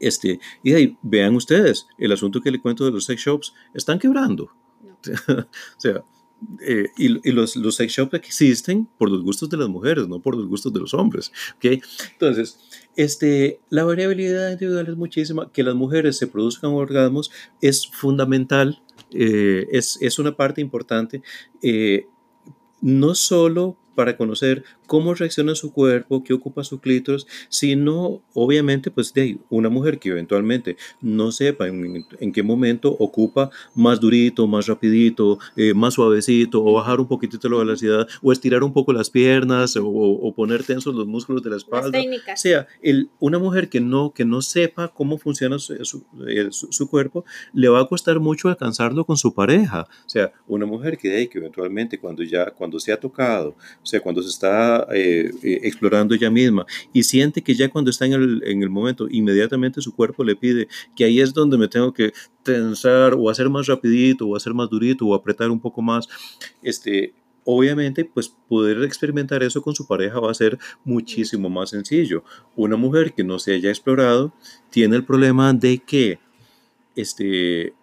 Este, 0.00 0.40
y 0.62 0.72
ahí, 0.72 0.98
vean 1.02 1.36
ustedes, 1.36 1.86
el 1.98 2.12
asunto 2.12 2.40
que 2.40 2.50
le 2.50 2.60
cuento 2.60 2.84
de 2.84 2.90
los 2.90 3.04
sex 3.04 3.22
shops, 3.22 3.54
están 3.72 3.98
quebrando. 3.98 4.50
o 5.28 5.46
sea, 5.80 6.04
eh, 6.60 6.86
y, 6.96 7.08
los, 7.32 7.56
los, 7.56 7.76
sex 7.76 7.92
shops 7.92 8.14
existen 8.14 8.88
por 8.98 9.10
los 9.10 9.22
gustos 9.22 9.48
de 9.50 9.56
las 9.56 9.68
mujeres, 9.68 10.08
no 10.08 10.20
por 10.20 10.36
los 10.36 10.46
gustos 10.46 10.72
de 10.72 10.80
los 10.80 10.94
hombres. 10.94 11.32
¿okay? 11.56 11.80
Entonces, 12.12 12.58
este, 12.96 13.60
la 13.70 13.84
variabilidad 13.84 14.52
individual 14.52 14.88
es 14.88 14.96
muchísima. 14.96 15.50
Que 15.52 15.62
las 15.62 15.74
mujeres 15.74 16.16
se 16.16 16.26
produzcan 16.26 16.70
orgasmos 16.70 17.30
es 17.60 17.86
fundamental, 17.86 18.82
eh, 19.10 19.66
es, 19.70 19.98
es, 20.00 20.18
una 20.18 20.36
parte 20.36 20.60
importante. 20.60 21.22
Eh, 21.62 22.06
no 22.80 23.14
solo 23.14 23.78
para 23.94 24.16
conocer 24.16 24.64
cómo 24.86 25.14
reacciona 25.14 25.54
su 25.54 25.72
cuerpo, 25.72 26.22
qué 26.24 26.34
ocupa 26.34 26.64
su 26.64 26.80
clítoris, 26.80 27.26
sino 27.48 28.22
obviamente 28.34 28.90
pues 28.90 29.12
de 29.14 29.38
una 29.50 29.68
mujer 29.68 29.98
que 29.98 30.10
eventualmente 30.10 30.76
no 31.00 31.32
sepa 31.32 31.68
en, 31.68 32.32
qué 32.32 32.42
momento 32.42 32.90
ocupa 32.98 33.50
más 33.74 34.00
durito, 34.00 34.46
más 34.46 34.66
rapidito, 34.66 35.38
eh, 35.56 35.74
más 35.74 35.94
suavecito 35.94 36.64
o 36.64 36.72
bajar 36.72 37.00
un 37.00 37.08
poquitito 37.08 37.48
la 37.48 37.58
velocidad 37.58 38.06
o 38.22 38.32
estirar 38.32 38.62
un 38.62 38.72
poco 38.72 38.92
las 38.92 39.10
piernas 39.10 39.76
o, 39.80 40.32
poner 40.34 40.64
tensos 40.64 40.94
los 40.94 41.06
músculos 41.06 41.42
de 41.42 41.50
la 41.50 41.56
espalda. 41.56 41.98
O 41.98 42.36
sea, 42.36 42.66
el, 42.82 43.08
una 43.20 43.38
mujer 43.38 43.68
que 43.68 43.80
no, 43.80 44.12
que 44.12 44.24
no 44.24 44.42
sepa 44.42 44.88
cómo 44.88 45.18
funciona 45.18 45.58
su, 45.58 46.04
su, 46.50 46.88
cuerpo, 46.88 47.24
le 47.52 47.68
va 47.68 47.80
a 47.80 47.86
costar 47.86 48.18
mucho 48.20 48.48
alcanzarlo 48.48 49.04
con 49.04 49.16
su 49.16 49.32
pareja. 49.32 49.86
O 50.04 50.08
sea, 50.08 50.32
una 50.46 50.66
mujer 50.66 50.98
que, 50.98 51.28
que 51.28 51.38
eventualmente 51.38 51.98
cuando 51.98 52.22
ya, 52.22 52.50
cuando 52.50 52.80
se 52.80 52.92
ha 52.92 52.98
tocado, 52.98 53.54
o 53.84 53.86
sea, 53.86 54.00
cuando 54.00 54.22
se 54.22 54.30
está 54.30 54.86
eh, 54.94 55.30
eh, 55.42 55.60
explorando 55.62 56.14
ella 56.14 56.30
misma 56.30 56.64
y 56.92 57.02
siente 57.02 57.42
que 57.42 57.54
ya 57.54 57.68
cuando 57.68 57.90
está 57.90 58.06
en 58.06 58.14
el, 58.14 58.42
en 58.46 58.62
el 58.62 58.70
momento, 58.70 59.06
inmediatamente 59.10 59.82
su 59.82 59.94
cuerpo 59.94 60.24
le 60.24 60.36
pide 60.36 60.68
que 60.96 61.04
ahí 61.04 61.20
es 61.20 61.34
donde 61.34 61.58
me 61.58 61.68
tengo 61.68 61.92
que 61.92 62.12
tensar 62.42 63.12
o 63.14 63.28
hacer 63.28 63.50
más 63.50 63.66
rapidito 63.66 64.26
o 64.26 64.36
hacer 64.36 64.54
más 64.54 64.70
durito 64.70 65.06
o 65.06 65.14
apretar 65.14 65.50
un 65.50 65.60
poco 65.60 65.82
más, 65.82 66.08
este, 66.62 67.12
obviamente, 67.44 68.06
pues 68.06 68.34
poder 68.48 68.82
experimentar 68.84 69.42
eso 69.42 69.60
con 69.60 69.74
su 69.74 69.86
pareja 69.86 70.18
va 70.18 70.30
a 70.30 70.34
ser 70.34 70.58
muchísimo 70.82 71.50
más 71.50 71.70
sencillo. 71.70 72.24
Una 72.56 72.76
mujer 72.76 73.12
que 73.12 73.22
no 73.22 73.38
se 73.38 73.52
haya 73.52 73.68
explorado 73.68 74.32
tiene 74.70 74.96
el 74.96 75.04
problema 75.04 75.52
de 75.52 75.76
que, 75.78 76.18
este, 76.96 77.74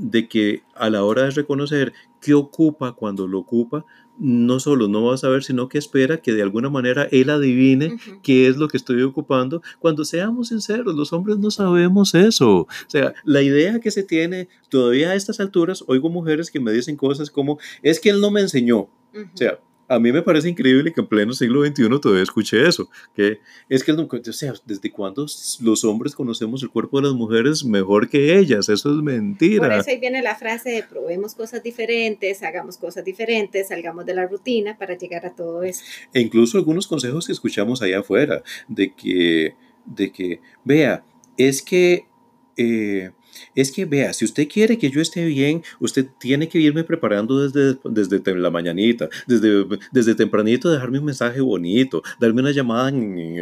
de 0.00 0.28
que 0.28 0.62
a 0.74 0.88
la 0.90 1.04
hora 1.04 1.24
de 1.24 1.30
reconocer 1.30 1.92
qué 2.20 2.34
ocupa 2.34 2.92
cuando 2.92 3.28
lo 3.28 3.38
ocupa, 3.38 3.84
no 4.18 4.60
solo 4.60 4.88
no 4.88 5.04
va 5.04 5.14
a 5.14 5.18
saber, 5.18 5.42
sino 5.42 5.68
que 5.68 5.78
espera 5.78 6.18
que 6.18 6.32
de 6.32 6.42
alguna 6.42 6.68
manera 6.68 7.08
él 7.10 7.30
adivine 7.30 7.96
qué 8.22 8.48
es 8.48 8.56
lo 8.56 8.68
que 8.68 8.76
estoy 8.76 9.02
ocupando. 9.02 9.62
Cuando 9.78 10.04
seamos 10.04 10.48
sinceros, 10.48 10.94
los 10.94 11.12
hombres 11.12 11.38
no 11.38 11.50
sabemos 11.50 12.14
eso. 12.14 12.50
O 12.60 12.68
sea, 12.86 13.14
la 13.24 13.40
idea 13.40 13.80
que 13.80 13.90
se 13.90 14.02
tiene 14.02 14.48
todavía 14.68 15.10
a 15.10 15.14
estas 15.14 15.40
alturas, 15.40 15.84
oigo 15.86 16.10
mujeres 16.10 16.50
que 16.50 16.60
me 16.60 16.72
dicen 16.72 16.96
cosas 16.96 17.30
como, 17.30 17.58
es 17.82 17.98
que 17.98 18.10
él 18.10 18.20
no 18.20 18.30
me 18.30 18.42
enseñó. 18.42 18.88
O 19.14 19.36
sea, 19.36 19.58
a 19.90 19.98
mí 19.98 20.12
me 20.12 20.22
parece 20.22 20.48
increíble 20.48 20.92
que 20.92 21.00
en 21.00 21.08
pleno 21.08 21.32
siglo 21.32 21.66
XXI 21.66 21.88
todavía 22.00 22.22
escuche 22.22 22.64
eso, 22.64 22.88
que 23.12 23.40
es 23.68 23.82
que, 23.82 23.90
o 23.90 24.32
sea, 24.32 24.54
¿desde 24.64 24.88
cuándo 24.92 25.26
los 25.60 25.84
hombres 25.84 26.14
conocemos 26.14 26.62
el 26.62 26.70
cuerpo 26.70 27.00
de 27.00 27.08
las 27.08 27.16
mujeres 27.16 27.64
mejor 27.64 28.08
que 28.08 28.38
ellas? 28.38 28.68
Eso 28.68 28.90
es 28.90 29.02
mentira. 29.02 29.66
Por 29.66 29.72
eso 29.72 29.90
ahí 29.90 29.98
viene 29.98 30.22
la 30.22 30.36
frase 30.36 30.70
de 30.70 30.82
probemos 30.84 31.34
cosas 31.34 31.64
diferentes, 31.64 32.40
hagamos 32.44 32.78
cosas 32.78 33.04
diferentes, 33.04 33.66
salgamos 33.66 34.06
de 34.06 34.14
la 34.14 34.28
rutina 34.28 34.78
para 34.78 34.96
llegar 34.96 35.26
a 35.26 35.34
todo 35.34 35.64
eso. 35.64 35.82
E 36.14 36.20
incluso 36.20 36.56
algunos 36.56 36.86
consejos 36.86 37.26
que 37.26 37.32
escuchamos 37.32 37.82
allá 37.82 37.98
afuera, 37.98 38.44
de 38.68 38.94
que, 38.94 39.56
de 39.86 40.12
que 40.12 40.40
vea, 40.64 41.04
es 41.36 41.62
que... 41.62 42.06
Eh, 42.56 43.10
es 43.54 43.72
que 43.72 43.84
vea, 43.84 44.12
si 44.12 44.24
usted 44.24 44.48
quiere 44.48 44.78
que 44.78 44.90
yo 44.90 45.00
esté 45.00 45.24
bien, 45.24 45.62
usted 45.78 46.06
tiene 46.18 46.48
que 46.48 46.58
irme 46.58 46.84
preparando 46.84 47.46
desde, 47.46 47.78
desde 47.84 48.36
la 48.36 48.50
mañanita, 48.50 49.08
desde, 49.26 49.66
desde 49.92 50.14
tempranito 50.14 50.70
dejarme 50.70 50.98
un 50.98 51.04
mensaje 51.06 51.40
bonito, 51.40 52.02
darme 52.18 52.40
una 52.40 52.52
llamada 52.52 52.92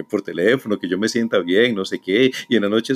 por 0.09 0.23
teléfono, 0.23 0.79
que 0.79 0.89
yo 0.89 0.99
me 0.99 1.09
sienta 1.09 1.39
bien, 1.41 1.75
no 1.75 1.85
sé 1.85 1.99
qué, 1.99 2.31
y 2.49 2.57
en 2.57 2.63
la 2.63 2.69
noche, 2.69 2.95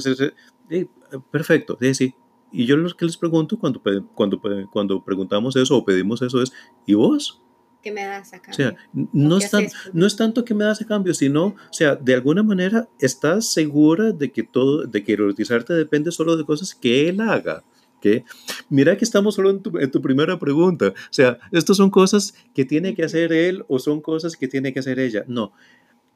eh, 0.71 0.87
perfecto, 1.31 1.79
sí, 1.81 1.95
sí. 1.95 2.15
Y 2.55 2.67
yo 2.67 2.77
lo 2.77 2.91
que 2.91 3.07
les 3.07 3.17
pregunto 3.17 3.59
cuando, 3.59 3.83
cuando, 4.15 4.41
cuando 4.71 5.03
preguntamos 5.03 5.57
eso 5.57 5.77
o 5.77 5.85
pedimos 5.85 6.21
eso 6.21 6.43
es, 6.43 6.53
¿y 6.87 6.95
vos? 6.95 7.43
¿Qué 7.83 7.91
me 7.91 8.05
das 8.05 8.33
a 8.33 8.41
cambio? 8.41 8.53
O 8.53 8.55
sea, 8.55 8.77
no 9.13 9.39
es, 9.39 9.51
no 9.93 10.07
es 10.07 10.17
tanto 10.17 10.45
que 10.45 10.55
me 10.55 10.65
das 10.65 10.81
a 10.81 10.87
cambio, 10.87 11.15
sino, 11.15 11.47
o 11.47 11.73
sea, 11.73 11.97
de 11.97 12.15
alguna 12.15 12.45
manera 12.45 12.89
estás 13.01 13.53
segura 13.53 14.13
de 14.13 14.31
que 14.31 14.45
todo, 14.45 14.87
de 14.87 15.03
que 15.03 15.15
erotizarte 15.15 15.75
depende 15.75 16.13
solo 16.13 16.37
de 16.37 16.45
cosas 16.45 16.75
que 16.75 17.09
él 17.09 17.21
haga. 17.21 17.65
¿Qué? 18.01 18.25
Mira 18.69 18.97
que 18.97 19.05
estamos 19.05 19.37
solo 19.37 19.51
en 19.51 19.63
tu, 19.63 19.79
en 19.79 19.91
tu, 19.91 20.03
primera 20.03 20.39
pregunta. 20.39 20.89
O 20.89 21.13
sea, 21.13 21.39
¿estas 21.53 21.77
son 21.77 21.89
cosas 21.91 22.35
que 22.53 22.65
tiene 22.65 22.95
que 22.95 23.05
hacer 23.05 23.33
él 23.33 23.65
o 23.69 23.79
son 23.79 24.01
cosas 24.01 24.37
que 24.37 24.49
tiene 24.49 24.73
que 24.73 24.81
hacer 24.81 24.99
ella? 24.99 25.25
No, 25.29 25.53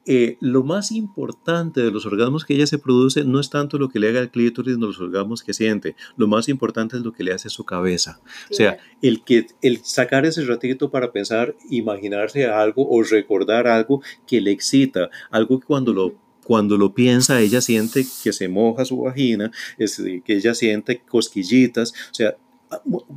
eh, 0.07 0.37
lo 0.39 0.63
más 0.63 0.91
importante 0.93 1.81
de 1.81 1.91
los 1.91 2.05
orgasmos 2.05 2.45
que 2.45 2.53
ella 2.55 2.65
se 2.65 2.79
produce 2.79 3.25
no 3.25 3.41
es 3.41 3.49
tanto 3.49 3.77
lo 3.77 3.89
que 3.89 3.99
le 3.99 4.07
haga 4.07 4.21
el 4.21 4.29
clítoris, 4.29 4.75
sino 4.75 4.87
los 4.87 5.01
orgasmos 5.01 5.43
que 5.43 5.53
siente. 5.53 5.95
Lo 6.15 6.27
más 6.27 6.47
importante 6.47 6.95
es 6.95 7.03
lo 7.03 7.11
que 7.11 7.25
le 7.25 7.33
hace 7.33 7.49
su 7.49 7.65
cabeza. 7.65 8.21
O 8.49 8.53
sea, 8.53 8.77
el, 9.01 9.23
que, 9.25 9.47
el 9.61 9.83
sacar 9.83 10.25
ese 10.25 10.45
ratito 10.45 10.89
para 10.89 11.11
pensar, 11.11 11.55
imaginarse 11.69 12.45
algo 12.45 12.87
o 12.89 13.03
recordar 13.03 13.67
algo 13.67 14.01
que 14.25 14.39
le 14.39 14.51
excita, 14.51 15.09
algo 15.29 15.59
que 15.59 15.67
cuando 15.67 15.93
lo 15.93 16.27
cuando 16.43 16.77
lo 16.77 16.93
piensa, 16.93 17.41
ella 17.41 17.59
siente 17.59 18.05
que 18.23 18.31
se 18.31 18.47
moja 18.47 18.85
su 18.85 19.01
vagina, 19.01 19.51
que 19.77 20.33
ella 20.33 20.53
siente 20.53 21.01
cosquillitas, 21.01 21.91
o 22.09 22.13
sea, 22.13 22.37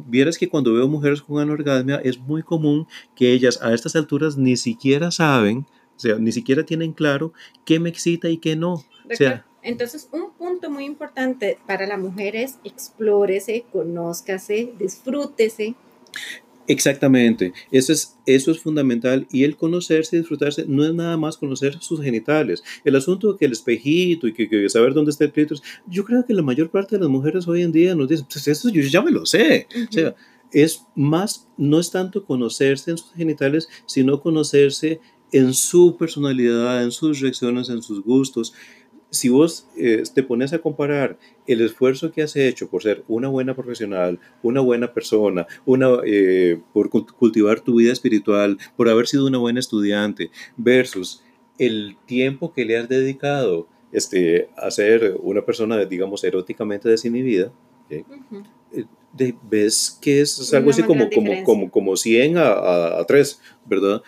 vieras 0.09 0.37
que 0.37 0.49
cuando 0.49 0.75
veo 0.75 0.89
mujeres 0.89 1.23
con 1.23 1.41
anorgasmia 1.41 2.01
es 2.03 2.19
muy 2.19 2.43
común 2.43 2.89
que 3.15 3.33
ellas 3.33 3.61
a 3.63 3.73
estas 3.73 3.95
alturas 3.95 4.37
ni 4.37 4.57
siquiera 4.57 5.13
saben 5.13 5.65
o 6.01 6.03
sea, 6.03 6.17
ni 6.17 6.33
siquiera 6.33 6.65
tienen 6.65 6.93
claro 6.93 7.35
qué 7.67 7.79
me 7.79 7.91
excita 7.91 8.31
y 8.31 8.39
qué 8.39 8.57
no. 8.57 8.73
O 8.73 9.15
sea, 9.15 9.45
entonces, 9.63 10.09
un 10.13 10.33
punto 10.33 10.71
muy 10.71 10.87
importante 10.87 11.59
para 11.67 11.87
la 11.87 11.99
mujer 11.99 12.37
es 12.37 12.59
explórese, 12.65 13.67
conózcase, 13.71 14.73
disfrútese. 14.79 15.75
Exactamente, 16.67 17.53
eso 17.73 17.93
es, 17.93 18.17
eso 18.27 18.53
es 18.53 18.61
fundamental 18.61 19.27
y 19.33 19.43
el 19.43 19.57
conocerse 19.57 20.15
y 20.15 20.21
disfrutarse 20.21 20.67
no 20.69 20.85
es 20.85 20.95
nada 20.95 21.17
más 21.17 21.37
conocer 21.37 21.79
sus 21.81 22.01
genitales. 22.01 22.63
El 22.85 22.95
asunto 22.95 23.33
de 23.33 23.39
que 23.39 23.45
el 23.45 23.53
espejito 23.53 24.29
y 24.29 24.33
que, 24.33 24.69
saber 24.69 24.95
dónde 24.95 25.11
está 25.11 25.25
el 25.25 25.33
clítoris, 25.33 25.63
yo 25.87 26.05
creo 26.05 26.25
que 26.25 26.33
la 26.33 26.43
mayor 26.43 26.71
parte 26.71 26.97
de 26.97 27.03
las 27.03 27.11
mujeres 27.11 27.49
hoy 27.49 27.63
en 27.63 27.73
día 27.73 27.95
nos 27.95 28.09
dicen, 28.09 28.27
pues 28.33 28.47
eso 28.47 28.71
yo 28.71 28.81
ya 28.83 29.03
me 29.03 29.11
lo 29.11 29.27
sé. 29.27 29.67
O 29.89 29.93
sea, 29.93 30.15
es 30.53 30.87
más, 30.95 31.49
no 31.57 31.81
es 31.81 31.91
tanto 31.91 32.25
conocerse 32.25 32.93
en 32.93 32.99
sus 32.99 33.13
genitales, 33.15 33.69
sino 33.87 34.21
conocerse 34.21 35.01
en 35.33 35.55
su 35.55 35.97
personalidad, 35.97 36.83
en 36.83 36.91
sus 36.91 37.21
reacciones, 37.21 37.69
en 37.69 37.83
sus 37.83 38.03
gustos. 38.03 38.55
Si 39.11 39.29
vos 39.29 39.67
eh, 39.77 40.05
te 40.15 40.23
pones 40.23 40.53
a 40.53 40.61
comparar 40.61 41.19
el 41.47 41.61
esfuerzo 41.63 42.13
que 42.13 42.23
has 42.23 42.37
hecho 42.37 42.69
por 42.69 42.83
ser 42.83 43.03
una 43.09 43.29
buena 43.29 43.55
profesional, 43.55 44.21
una 44.43 44.61
buena 44.61 44.93
persona, 44.93 45.47
una, 45.67 45.99
eh, 46.05 46.61
por 46.73 46.91
cultivar 46.91 47.61
tu 47.61 47.77
vida 47.77 47.93
espiritual, 47.93 48.59
por 48.77 48.89
haber 48.89 49.09
sido 49.09 49.27
una 49.27 49.39
buena 49.39 49.59
estudiante, 49.59 50.31
versus 50.57 51.25
el 51.59 51.97
tiempo 52.07 52.53
que 52.53 52.65
le 52.65 52.79
has 52.79 52.89
dedicado 52.89 53.67
este, 53.93 54.49
a 54.57 54.71
ser 54.71 55.17
una 55.21 55.45
persona, 55.45 55.85
digamos, 55.85 56.23
eróticamente 56.23 56.89
desinhibida, 56.89 57.53
¿okay? 57.87 58.05
Ves 59.13 59.99
que 60.01 60.21
es, 60.21 60.55
algo 60.55 60.71
así 60.71 60.83
como, 60.83 61.11
como, 61.11 61.45
como, 61.45 61.71
como 61.71 61.97
100 61.97 62.39
a, 62.39 62.99
a, 63.01 63.05
3, 63.07 63.41
¿verdad? 63.67 64.03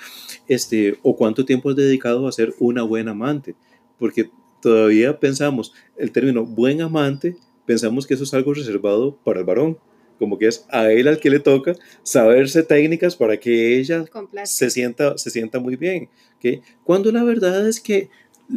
Este, 0.48 0.98
o 1.02 1.16
cuánto 1.16 1.44
tiempo 1.44 1.70
has 1.70 1.76
dedicado 1.76 2.26
a 2.26 2.32
ser 2.32 2.54
una 2.58 2.82
buena 2.82 3.12
amante, 3.12 3.54
porque 3.98 4.30
todavía 4.60 5.18
pensamos, 5.18 5.72
el 5.96 6.12
término 6.12 6.44
buen 6.44 6.80
amante, 6.80 7.36
pensamos 7.66 8.06
que 8.06 8.14
eso 8.14 8.24
es 8.24 8.34
algo 8.34 8.54
reservado 8.54 9.16
para 9.24 9.40
el 9.40 9.46
varón, 9.46 9.78
como 10.18 10.38
que 10.38 10.46
es 10.46 10.66
a 10.70 10.90
él 10.92 11.08
al 11.08 11.18
que 11.18 11.30
le 11.30 11.40
toca 11.40 11.74
saberse 12.04 12.62
técnicas 12.62 13.16
para 13.16 13.38
que 13.38 13.78
ella 13.78 14.04
se 14.44 14.70
sienta, 14.70 15.18
se 15.18 15.30
sienta 15.30 15.58
muy 15.58 15.74
bien, 15.74 16.08
¿okay? 16.36 16.62
Cuando 16.84 17.10
la 17.10 17.24
verdad 17.24 17.68
es 17.68 17.80
que 17.80 18.08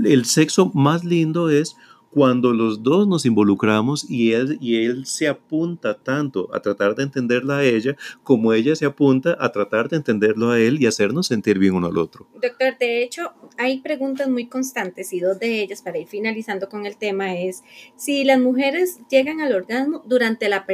el 0.03 0.25
sexo 0.25 0.71
más 0.75 1.03
lindo 1.03 1.49
es 1.49 1.75
cuando 2.15 2.53
los 2.53 2.81
dos 2.81 3.09
nos 3.09 3.25
involucramos 3.25 4.09
y 4.09 4.31
él, 4.31 4.57
y 4.61 4.85
él 4.85 5.05
se 5.05 5.27
apunta 5.27 5.95
tanto 5.95 6.47
a 6.55 6.61
tratar 6.61 6.95
de 6.95 7.03
entenderla 7.03 7.57
a 7.57 7.65
ella 7.65 7.97
como 8.23 8.53
ella 8.53 8.73
se 8.77 8.85
apunta 8.85 9.35
a 9.37 9.51
tratar 9.51 9.89
de 9.89 9.97
entenderlo 9.97 10.51
a 10.51 10.57
él 10.57 10.81
y 10.81 10.85
hacernos 10.85 11.27
sentir 11.27 11.59
bien 11.59 11.73
uno 11.73 11.87
al 11.87 11.97
otro. 11.97 12.25
Doctor, 12.41 12.77
de 12.79 13.03
hecho, 13.03 13.33
hay 13.57 13.81
preguntas 13.81 14.29
muy 14.29 14.47
constantes 14.47 15.11
y 15.11 15.19
dos 15.19 15.37
de 15.39 15.61
ellas, 15.61 15.81
para 15.81 15.97
ir 15.97 16.07
finalizando 16.07 16.69
con 16.69 16.85
el 16.85 16.95
tema, 16.95 17.35
es 17.35 17.65
si 17.97 18.23
las 18.23 18.39
mujeres 18.39 18.99
llegan 19.09 19.41
al 19.41 19.53
orgasmo 19.53 20.01
durante 20.05 20.47
la, 20.47 20.65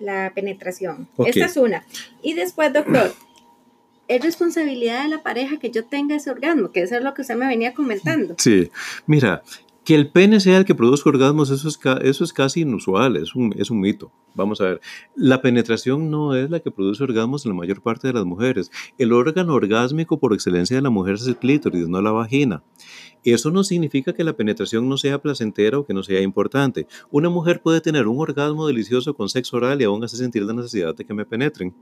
la 0.00 0.32
penetración. 0.34 1.08
Esta 1.24 1.46
es 1.46 1.56
una. 1.56 1.82
Y 2.22 2.34
después, 2.34 2.74
doctor, 2.74 3.14
es 4.08 4.22
responsabilidad 4.22 5.04
de 5.04 5.08
la 5.08 5.22
pareja 5.22 5.58
que 5.58 5.70
yo 5.70 5.86
tenga 5.86 6.16
ese 6.16 6.30
orgasmo, 6.30 6.72
que 6.72 6.82
eso 6.82 6.94
es 6.94 7.02
lo 7.02 7.14
que 7.14 7.22
usted 7.22 7.36
me 7.36 7.46
venía 7.46 7.72
comentando. 7.72 8.34
Sí, 8.36 8.70
mira, 9.06 9.42
que 9.90 9.96
el 9.96 10.06
pene 10.06 10.38
sea 10.38 10.56
el 10.56 10.64
que 10.64 10.76
produzca 10.76 11.10
orgasmos, 11.10 11.50
eso 11.50 11.66
es, 11.66 11.76
eso 12.02 12.22
es 12.22 12.32
casi 12.32 12.60
inusual, 12.60 13.16
es 13.16 13.34
un, 13.34 13.52
es 13.58 13.72
un 13.72 13.80
mito. 13.80 14.12
Vamos 14.36 14.60
a 14.60 14.64
ver, 14.66 14.80
la 15.16 15.42
penetración 15.42 16.12
no 16.12 16.36
es 16.36 16.48
la 16.48 16.60
que 16.60 16.70
produce 16.70 17.02
orgasmos 17.02 17.44
en 17.44 17.50
la 17.50 17.56
mayor 17.56 17.82
parte 17.82 18.06
de 18.06 18.12
las 18.14 18.24
mujeres. 18.24 18.70
El 18.98 19.12
órgano 19.12 19.52
orgásmico 19.52 20.20
por 20.20 20.32
excelencia 20.32 20.76
de 20.76 20.82
la 20.82 20.90
mujer 20.90 21.14
es 21.14 21.26
el 21.26 21.36
clítoris, 21.36 21.88
no 21.88 22.00
la 22.00 22.12
vagina. 22.12 22.62
Eso 23.24 23.50
no 23.50 23.64
significa 23.64 24.12
que 24.12 24.24
la 24.24 24.34
penetración 24.34 24.88
no 24.88 24.96
sea 24.96 25.20
placentera 25.20 25.78
o 25.78 25.86
que 25.86 25.94
no 25.94 26.02
sea 26.02 26.20
importante. 26.20 26.86
Una 27.10 27.28
mujer 27.28 27.60
puede 27.62 27.80
tener 27.80 28.06
un 28.06 28.18
orgasmo 28.18 28.66
delicioso 28.66 29.14
con 29.14 29.28
sexo 29.28 29.56
oral 29.56 29.80
y 29.80 29.84
aún 29.84 30.02
así 30.04 30.16
sentir 30.16 30.42
la 30.42 30.52
necesidad 30.52 30.94
de 30.94 31.04
que 31.04 31.14
me 31.14 31.24
penetren. 31.24 31.74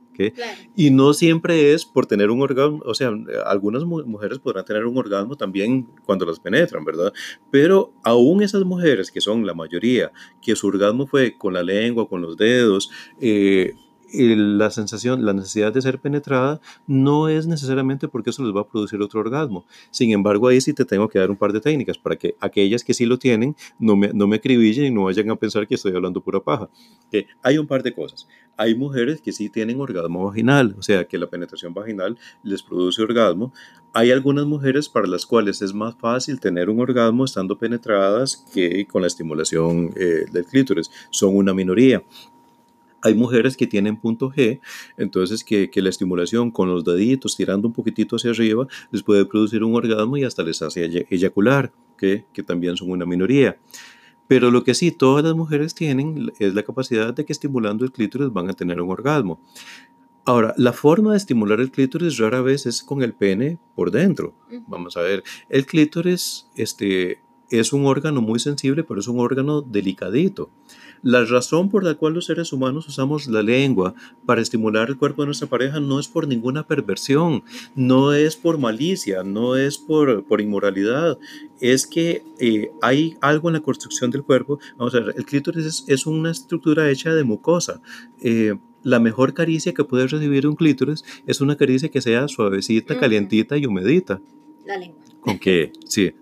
Y 0.75 0.91
no 0.91 1.13
siempre 1.15 1.73
es 1.73 1.85
por 1.85 2.07
tener 2.07 2.31
un 2.31 2.43
orgasmo, 2.43 2.81
o 2.85 2.95
sea, 2.95 3.13
algunas 3.47 3.85
mujeres 3.85 4.39
podrán 4.39 4.65
tener 4.65 4.85
un 4.87 4.97
orgasmo 4.97 5.37
también 5.37 5.89
cuando 6.05 6.27
las 6.27 6.41
penetran, 6.41 6.85
¿verdad? 6.85 7.13
Pero 7.51 7.93
aún 8.03 8.43
esas 8.43 8.65
mujeres, 8.65 9.11
que 9.11 9.21
son 9.21 9.47
la 9.47 9.55
mayoría, 9.55 10.13
que 10.43 10.57
su 10.57 10.67
orgasmo 10.67 11.07
fue 11.07 11.37
con 11.37 11.55
la 11.55 11.63
lengua, 11.63 12.09
con 12.09 12.23
los 12.23 12.37
dedos, 12.37 12.91
eh, 13.21 13.75
la 14.13 14.71
sensación, 14.71 15.25
la 15.25 15.33
necesidad 15.33 15.73
de 15.73 15.83
ser 15.83 15.99
penetrada 15.99 16.61
no 16.87 17.29
es 17.29 17.47
necesariamente 17.47 18.09
porque 18.09 18.31
eso 18.31 18.43
les 18.43 18.55
va 18.55 18.63
a 18.63 18.69
producir 18.69 19.01
otro 19.03 19.21
orgasmo. 19.21 19.67
Sin 19.91 20.13
embargo, 20.13 20.49
ahí 20.49 20.61
sí 20.61 20.73
te 20.73 20.85
tengo 20.85 21.09
que 21.09 21.19
dar 21.19 21.31
un 21.31 21.37
par 21.37 21.53
de 21.53 21.61
técnicas 21.61 21.99
para 21.99 22.17
que 22.17 22.35
aquellas 22.41 22.85
que 22.85 22.95
sí 22.95 23.07
lo 23.07 23.19
tienen 23.19 23.55
no 23.79 23.97
me, 23.97 24.09
no 24.13 24.27
me 24.27 24.37
acribillen 24.37 24.87
y 24.87 24.91
no 24.91 25.05
vayan 25.05 25.31
a 25.31 25.37
pensar 25.37 25.67
que 25.67 25.75
estoy 25.75 25.95
hablando 25.95 26.21
pura 26.21 26.41
paja. 26.41 26.69
Que 27.11 27.27
hay 27.43 27.59
un 27.59 27.67
par 27.67 27.83
de 27.83 27.95
cosas. 27.95 28.27
Hay 28.57 28.75
mujeres 28.75 29.21
que 29.21 29.33
sí 29.33 29.51
tienen 29.51 29.81
orgasmo 29.81 30.27
vaginal, 30.27 30.75
o 30.79 30.83
sea, 30.83 31.05
que 31.07 31.19
la 31.19 31.29
penetración 31.29 31.75
vaginal 31.75 32.19
les 32.43 32.63
produce 32.63 33.03
orgasmo. 33.03 33.53
Hay 33.93 34.11
algunas 34.11 34.47
mujeres 34.47 34.89
para 34.89 35.07
las 35.07 35.27
cuales 35.27 35.63
es 35.63 35.73
más 35.73 35.95
fácil 35.97 36.41
tener 36.41 36.69
un 36.71 36.81
orgasmo 36.81 37.25
estando 37.25 37.59
penetradas 37.59 38.45
que 38.53 38.87
con 38.87 39.03
la 39.03 39.09
estimulación 39.09 39.93
eh, 39.97 40.25
del 40.33 40.45
clítoris. 40.45 40.91
Son 41.11 41.37
una 41.37 41.55
minoría. 41.55 42.03
Hay 43.03 43.15
mujeres 43.15 43.57
que 43.57 43.67
tienen 43.67 43.97
punto 43.97 44.31
G, 44.31 44.61
entonces 44.97 45.45
que, 45.45 45.71
la 45.75 45.89
estimulación 45.89 46.51
con 46.51 46.69
los 46.69 46.85
deditos 46.85 47.37
tirando 47.37 47.69
un 47.69 47.75
poquitito 47.75 48.17
hacia 48.17 48.31
arriba 48.31 48.67
les 48.91 49.03
puede 49.03 49.25
producir 49.25 49.63
un 49.63 49.75
orgasmo 49.75 50.17
y 50.17 50.25
hasta 50.25 50.43
les 50.43 50.61
hace 50.63 51.07
eyacular, 51.11 51.73
que, 51.97 52.25
que 52.33 52.43
también 52.43 52.77
son 52.77 52.91
una 52.91 53.07
minoría. 53.07 53.59
Pero 54.27 54.51
lo 54.51 54.63
que 54.63 54.75
sí 54.75 54.91
todas 54.91 55.25
las 55.25 55.35
mujeres 55.35 55.75
tienen 55.75 56.33
es 56.39 56.55
la 56.55 56.63
capacidad 56.63 57.15
de 57.15 57.25
que 57.25 57.33
estimulando 57.33 57.85
el 57.85 57.93
clítoris 57.93 58.31
van 58.31 58.51
a 58.51 58.53
tener 58.53 58.81
un 58.81 58.91
orgasmo. 58.91 59.41
Ahora, 60.29 60.53
la 60.59 60.75
forma 60.75 61.13
de 61.13 61.17
estimular 61.17 61.59
el 61.59 61.71
clítoris 61.71 62.19
rara 62.19 62.43
vez 62.43 62.67
es 62.67 62.83
con 62.83 63.03
el 63.03 63.15
pene 63.15 63.59
por 63.75 63.91
dentro. 63.91 64.35
Vamos 64.67 64.99
a 64.99 65.01
ver, 65.01 65.25
el 65.49 65.65
clítoris 65.65 66.47
este, 66.55 67.23
es 67.51 67.73
un 67.73 67.87
órgano 67.87 68.21
muy 68.21 68.39
sensible, 68.39 68.85
pero 68.85 69.01
es 69.01 69.09
un 69.09 69.21
órgano 69.21 69.63
delicadito. 69.63 70.51
La 71.03 71.25
razón 71.25 71.71
por 71.71 71.85
la 71.85 71.95
cual 71.95 72.15
los 72.15 72.27
seres 72.27 72.53
humanos 72.53 72.89
usamos 72.89 73.27
la 73.29 73.43
lengua 73.43 73.95
para 74.27 74.41
estimular 74.41 74.89
el 74.89 74.97
cuerpo 74.97 75.23
de 75.23 75.27
nuestra 75.27 75.49
pareja 75.49 75.81
no 75.81 76.01
es 76.01 76.09
por 76.09 76.27
ninguna 76.27 76.67
perversión, 76.67 77.43
no 77.75 78.13
es 78.13 78.37
por 78.37 78.59
malicia, 78.59 79.23
no 79.23 79.57
es 79.57 79.79
por, 79.79 80.25
por 80.25 80.41
inmoralidad, 80.41 81.19
es 81.61 81.87
que 81.87 82.23
eh, 82.41 82.71
hay 82.83 83.17
algo 83.21 83.49
en 83.49 83.55
la 83.55 83.61
construcción 83.61 84.11
del 84.11 84.23
cuerpo. 84.23 84.59
Vamos 84.77 84.95
a 84.95 85.01
ver, 85.01 85.15
el 85.17 85.25
clítoris 85.25 85.85
es, 85.87 86.07
una 86.07 86.31
estructura 86.31 86.91
hecha 86.91 87.15
de 87.15 87.25
mucosa. 87.25 87.81
Eh, 88.23 88.55
la 88.83 89.01
mejor 89.01 89.35
caricia 89.35 89.75
que 89.75 89.85
puede 89.85 90.07
recibir 90.07 90.47
un 90.47 90.57
clítoris 90.57 91.05
es 91.27 91.41
una 91.41 91.57
caricia 91.57 91.89
que 91.89 92.01
sea 92.01 92.29
suavecita, 92.29 92.99
calientita 92.99 93.57
y 93.57 93.67
humedita. 93.67 94.21
La 94.65 94.77
lengua. 94.77 95.08
¿Con 95.21 95.39
qué? 95.39 95.73
Sí, 95.87 96.13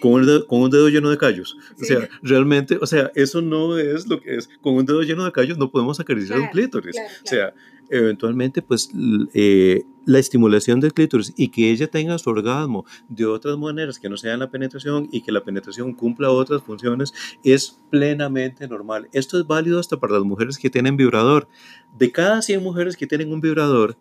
con, 0.00 0.14
un 0.14 0.26
dedo, 0.26 0.46
con 0.46 0.62
un 0.62 0.70
dedo 0.70 0.88
lleno 0.88 1.10
de 1.10 1.16
callos. 1.16 1.56
O 1.80 1.84
sea, 1.84 2.08
realmente, 2.22 2.76
o 2.80 2.86
sea, 2.86 3.12
eso 3.14 3.40
no 3.40 3.78
es 3.78 4.08
lo 4.08 4.20
que 4.20 4.36
es. 4.36 4.48
Con 4.60 4.74
un 4.74 4.84
dedo 4.84 5.02
lleno 5.02 5.24
de 5.24 5.32
callos 5.32 5.58
no 5.58 5.70
podemos 5.70 6.00
acariciar 6.00 6.40
un 6.40 6.48
clítoris. 6.48 6.96
O 6.96 7.26
sea, 7.26 7.54
eventualmente, 7.88 8.62
pues, 8.62 8.90
eh, 9.32 9.84
la 10.04 10.18
estimulación 10.18 10.80
del 10.80 10.92
clítoris 10.92 11.32
y 11.36 11.48
que 11.48 11.70
ella 11.70 11.86
tenga 11.86 12.18
su 12.18 12.30
orgasmo 12.30 12.84
de 13.08 13.26
otras 13.26 13.56
maneras 13.56 14.00
que 14.00 14.08
no 14.08 14.16
sean 14.16 14.40
la 14.40 14.50
penetración 14.50 15.08
y 15.12 15.22
que 15.22 15.30
la 15.30 15.44
penetración 15.44 15.94
cumpla 15.94 16.30
otras 16.30 16.62
funciones 16.62 17.12
es 17.44 17.78
plenamente 17.90 18.66
normal. 18.66 19.08
Esto 19.12 19.38
es 19.38 19.46
válido 19.46 19.78
hasta 19.78 20.00
para 20.00 20.14
las 20.14 20.24
mujeres 20.24 20.58
que 20.58 20.70
tienen 20.70 20.96
vibrador. 20.96 21.48
De 21.96 22.10
cada 22.10 22.42
100 22.42 22.62
mujeres 22.62 22.96
que 22.96 23.06
tienen 23.06 23.32
un 23.32 23.40
vibrador, 23.40 23.96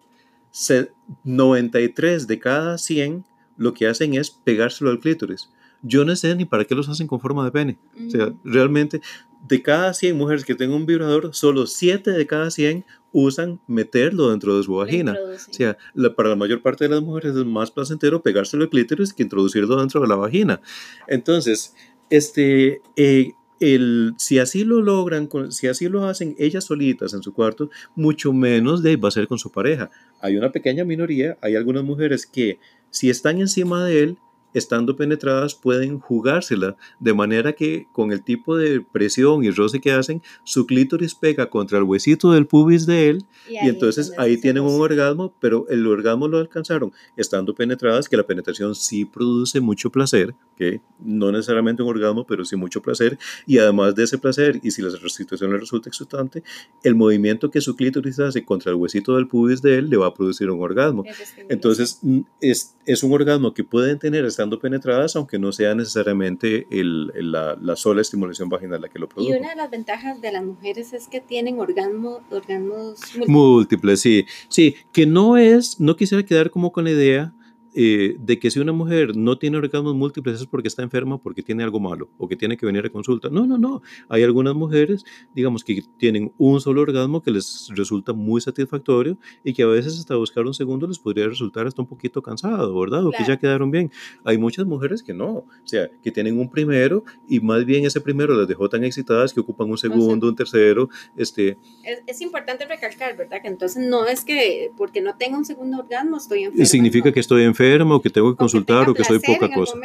93 1.24 2.28
de 2.28 2.40
cada 2.40 2.78
100 2.78 3.26
lo 3.62 3.74
que 3.76 3.88
hacen 3.88 4.16
es 4.16 4.32
pegárselo 4.32 4.90
al 4.90 5.00
clítoris. 5.00 5.50
Yo 5.84 6.04
no 6.04 6.16
sé 6.16 6.36
ni 6.36 6.46
para 6.46 6.66
qué 6.66 6.74
los 6.74 6.90
hacen 6.90 7.08
con 7.08 7.20
forma 7.20 7.46
de 7.46 7.52
pene. 7.52 7.78
O 8.08 8.10
sea, 8.10 8.34
realmente, 8.44 9.02
de 9.48 9.62
cada 9.62 9.94
100 9.94 10.18
mujeres 10.18 10.46
que 10.46 10.56
tengan 10.56 10.78
un 10.78 10.86
vibrador, 10.86 11.34
solo 11.34 11.68
7 11.68 12.12
de 12.12 12.28
cada 12.28 12.50
100 12.50 12.86
usan 13.12 13.60
meterlo 13.68 14.30
dentro 14.30 14.58
de 14.58 14.64
su 14.64 14.74
vagina. 14.76 15.16
O 15.50 15.54
sea, 15.54 15.78
para 16.16 16.30
la 16.30 16.36
mayor 16.36 16.62
parte 16.62 16.86
de 16.86 16.90
las 16.90 17.04
mujeres 17.04 17.36
es 17.36 17.46
más 17.46 17.70
placentero 17.70 18.24
pegárselo 18.24 18.64
al 18.64 18.70
clítoris 18.70 19.14
que 19.14 19.24
introducirlo 19.24 19.80
dentro 19.80 20.02
de 20.02 20.08
la 20.08 20.16
vagina. 20.16 20.60
Entonces, 21.08 21.76
este, 22.10 22.82
eh, 22.96 23.34
el, 23.60 24.14
si 24.18 24.40
así 24.40 24.64
lo 24.64 24.82
logran, 24.82 25.30
si 25.50 25.68
así 25.68 25.88
lo 25.88 26.06
hacen 26.06 26.36
ellas 26.40 26.66
solitas 26.66 27.14
en 27.14 27.22
su 27.22 27.32
cuarto, 27.34 27.70
mucho 27.96 28.34
menos 28.34 28.82
de 28.82 28.96
va 28.98 29.10
a 29.10 29.12
ser 29.12 29.28
con 29.28 29.38
su 29.38 29.52
pareja. 29.52 29.92
Hay 30.20 30.36
una 30.36 30.52
pequeña 30.52 30.84
minoría, 30.84 31.38
hay 31.42 31.56
algunas 31.56 31.84
mujeres 31.84 32.26
que 32.26 32.60
si 32.92 33.10
están 33.10 33.40
encima 33.40 33.84
de 33.84 34.04
él, 34.04 34.18
estando 34.54 34.96
penetradas 34.96 35.56
pueden 35.56 36.00
jugársela 36.00 36.76
de 37.00 37.14
manera 37.14 37.54
que 37.54 37.88
con 37.92 38.12
el 38.12 38.24
tipo 38.24 38.58
de 38.58 38.82
presión 38.82 39.44
y 39.44 39.52
roce 39.52 39.80
que 39.80 39.92
hacen, 39.92 40.22
su 40.44 40.66
clítoris 40.66 41.16
pega 41.16 41.50
contra 41.50 41.78
el 41.78 41.84
huesito 41.84 42.32
del 42.32 42.48
pubis 42.48 42.86
de 42.86 43.10
él 43.10 43.26
y, 43.50 43.58
entonces 43.68 44.14
ahí 44.18 44.38
tienen 44.38 44.64
un 44.64 44.80
orgasmo, 44.82 45.34
pero 45.40 45.68
el 45.70 45.86
orgasmo 45.88 46.28
lo 46.28 46.38
alcanzaron 46.38 46.92
estando 47.16 47.54
penetradas, 47.56 48.08
que 48.08 48.18
la 48.18 48.26
penetración 48.26 48.76
sí 48.76 49.06
produce 49.06 49.60
mucho 49.60 49.90
placer, 49.90 50.34
que 50.56 50.82
no 51.00 51.32
necesariamente 51.32 51.84
un 51.84 51.90
orgasmo, 51.90 52.26
pero 52.26 52.46
sí 52.46 52.56
mucho 52.56 52.82
placer. 52.82 53.18
Y 53.46 53.58
además 53.58 53.96
de 53.96 54.04
ese 54.04 54.18
placer 54.18 54.60
y 54.64 54.72
si 54.72 54.82
la 54.82 54.90
situación 54.92 55.52
le 55.52 55.58
resulta 55.58 55.90
excitante, 55.90 56.44
el 56.84 56.96
movimiento 56.96 57.50
que 57.50 57.62
su 57.62 57.76
clítoris 57.76 58.20
hace 58.20 58.44
contra 58.46 58.72
el 58.72 58.78
huesito 58.78 59.16
del 59.16 59.28
pubis 59.28 59.62
de 59.62 59.78
él 59.78 59.90
le 59.90 59.98
va 59.98 60.08
a 60.08 60.14
producir 60.14 60.50
un 60.50 60.62
orgasmo. 60.62 61.04
Entonces 61.50 62.00
mm, 62.02 62.22
es, 62.40 62.76
es 62.86 63.04
un 63.04 63.14
orgasmo 63.14 63.54
que 63.54 63.64
pueden 63.64 64.00
tener 64.00 64.26
estando 64.42 64.60
penetradas, 64.60 65.16
aunque 65.16 65.38
no 65.38 65.52
sea 65.52 65.76
necesariamente 65.76 66.66
la, 66.72 67.76
sola 67.76 68.02
estimulación 68.02 68.50
vaginal 68.50 68.82
la 68.82 68.90
que 68.90 68.98
lo 68.98 69.08
produce. 69.08 69.32
Y 69.32 69.40
una 69.40 69.52
de 69.52 69.56
las 69.56 69.70
ventajas 69.70 70.20
de 70.20 70.32
las 70.32 70.44
mujeres 70.44 70.94
es 70.94 71.08
que 71.08 71.22
tienen 71.22 71.60
orgasmo, 71.60 72.22
orgasmos 72.32 73.00
múltiples. 73.16 73.30
múltiples. 73.30 74.02
sí. 74.02 74.26
Sí, 74.50 74.76
que 74.92 75.06
no 75.06 75.38
es, 75.38 75.80
no 75.80 75.96
quisiera 75.96 76.26
quedar 76.26 76.50
como 76.50 76.72
con 76.72 76.86
la 76.86 76.92
idea 76.92 77.34
eh, 77.74 78.18
de 78.20 78.38
que 78.38 78.52
si 78.52 78.60
una 78.60 78.74
mujer 78.74 79.16
no 79.16 79.38
tiene 79.38 79.58
orgasmos 79.58 79.96
múltiples 79.96 80.42
es 80.42 80.46
porque 80.46 80.68
está 80.68 80.84
enferma, 80.84 81.18
porque 81.18 81.42
tiene 81.42 81.64
algo 81.64 81.80
malo 81.80 82.10
o 82.18 82.28
que 82.28 82.36
tiene 82.36 82.58
que 82.58 82.66
venir 82.66 82.86
a 82.86 82.90
consulta. 82.90 83.30
No, 83.30 83.46
no, 83.46 83.58
no. 83.58 83.82
Hay 84.10 84.24
algunas 84.24 84.56
mujeres, 84.56 85.06
digamos, 85.34 85.64
que 85.64 85.82
tienen 85.98 86.34
un 86.38 86.60
solo 86.60 86.82
orgasmo 86.82 87.22
que 87.22 87.32
les 87.32 87.70
resulta 87.74 88.12
muy 88.12 88.42
satisfactorio 88.42 89.18
y 89.44 89.54
que 89.54 89.64
a 89.64 89.68
veces 89.68 89.98
hasta 89.98 90.16
buscar 90.16 90.46
un 90.46 90.54
segundo 90.54 90.86
les 90.86 91.00
podría 91.00 91.28
resultar 91.28 91.66
hasta 91.66 91.82
un 91.82 91.88
poquito 91.88 92.22
cansado, 92.22 92.78
¿verdad? 92.78 93.06
O 93.06 93.12
que 93.12 93.24
ya 93.26 93.38
quedaron 93.38 93.72
bien. 93.72 93.90
Hay 94.26 94.38
muchas 94.38 94.66
mujeres 94.66 95.02
que 95.02 95.14
no, 95.14 95.30
o 95.30 95.48
sea, 95.64 95.90
que 96.04 96.12
tienen 96.12 96.40
un 96.40 96.50
primero 96.50 97.06
y 97.30 97.40
más 97.40 97.64
bien 97.66 97.86
ese 97.86 98.02
primero 98.02 98.36
las 98.36 98.48
dejó 98.48 98.68
tan 98.68 98.84
excitadas 98.84 99.34
que 99.34 99.40
ocupan 99.40 99.70
un 99.70 99.78
segundo, 99.78 100.28
un 100.28 100.36
tercero. 100.36 100.90
Este... 101.16 101.58
Es, 101.84 102.04
es 102.06 102.22
importante 102.22 102.66
recalcar, 102.66 103.16
¿verdad? 103.16 103.42
Que 103.42 103.48
entonces 103.48 103.82
no 103.88 104.08
es 104.08 104.26
que 104.26 104.72
porque 104.76 105.00
no 105.00 105.16
tenga 105.16 105.38
un 105.38 105.46
segundo 105.46 105.80
orgasmo 105.80 106.18
estoy 106.18 106.44
enferma. 106.44 106.66
Significa 106.66 107.14
que 107.14 107.22
estoy 107.22 107.44
enferma 107.44 107.61
que 108.02 108.10
tengo 108.10 108.32
que 108.32 108.38
consultar 108.38 108.90
o 108.90 108.94
que 108.94 109.04
soy 109.04 109.20
poca 109.20 109.52
cosa. 109.52 109.78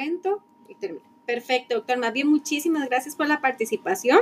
Perfecto, 1.27 1.75
doctor. 1.75 1.99
Más 1.99 2.13
bien, 2.13 2.29
muchísimas 2.29 2.89
gracias 2.89 3.17
por 3.17 3.27
la 3.27 3.41
participación. 3.41 4.21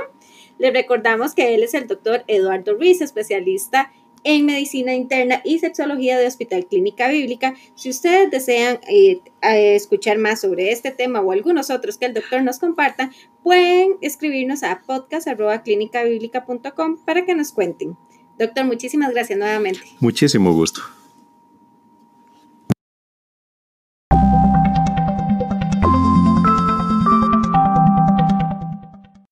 Le 0.57 0.71
recordamos 0.71 1.35
que 1.35 1.53
él 1.53 1.61
es 1.63 1.75
el 1.75 1.85
doctor 1.87 2.23
Eduardo 2.27 2.73
Ruiz, 2.73 3.01
especialista 3.01 3.91
en 4.23 4.45
medicina 4.45 4.95
interna 4.95 5.41
y 5.45 5.59
sexología 5.59 6.17
de 6.17 6.25
Hospital 6.25 6.65
Clínica 6.65 7.09
Bíblica. 7.09 7.53
Si 7.75 7.91
ustedes 7.91 8.31
desean 8.31 8.79
eh, 8.89 9.19
escuchar 9.41 10.17
más 10.17 10.41
sobre 10.41 10.71
este 10.71 10.89
tema 10.89 11.21
o 11.21 11.31
algunos 11.31 11.69
otros 11.69 11.99
que 11.99 12.07
el 12.07 12.15
doctor 12.15 12.41
nos 12.41 12.57
comparta, 12.57 13.11
pueden 13.43 13.97
escribirnos 14.01 14.63
a 14.63 14.81
podcast.clinicabiblica.com 14.85 16.97
para 17.05 17.23
que 17.23 17.35
nos 17.35 17.51
cuenten. 17.51 17.95
Doctor, 18.39 18.65
muchísimas 18.65 19.13
gracias 19.13 19.37
nuevamente. 19.37 19.81
Muchísimo 19.99 20.53
gusto. 20.53 20.81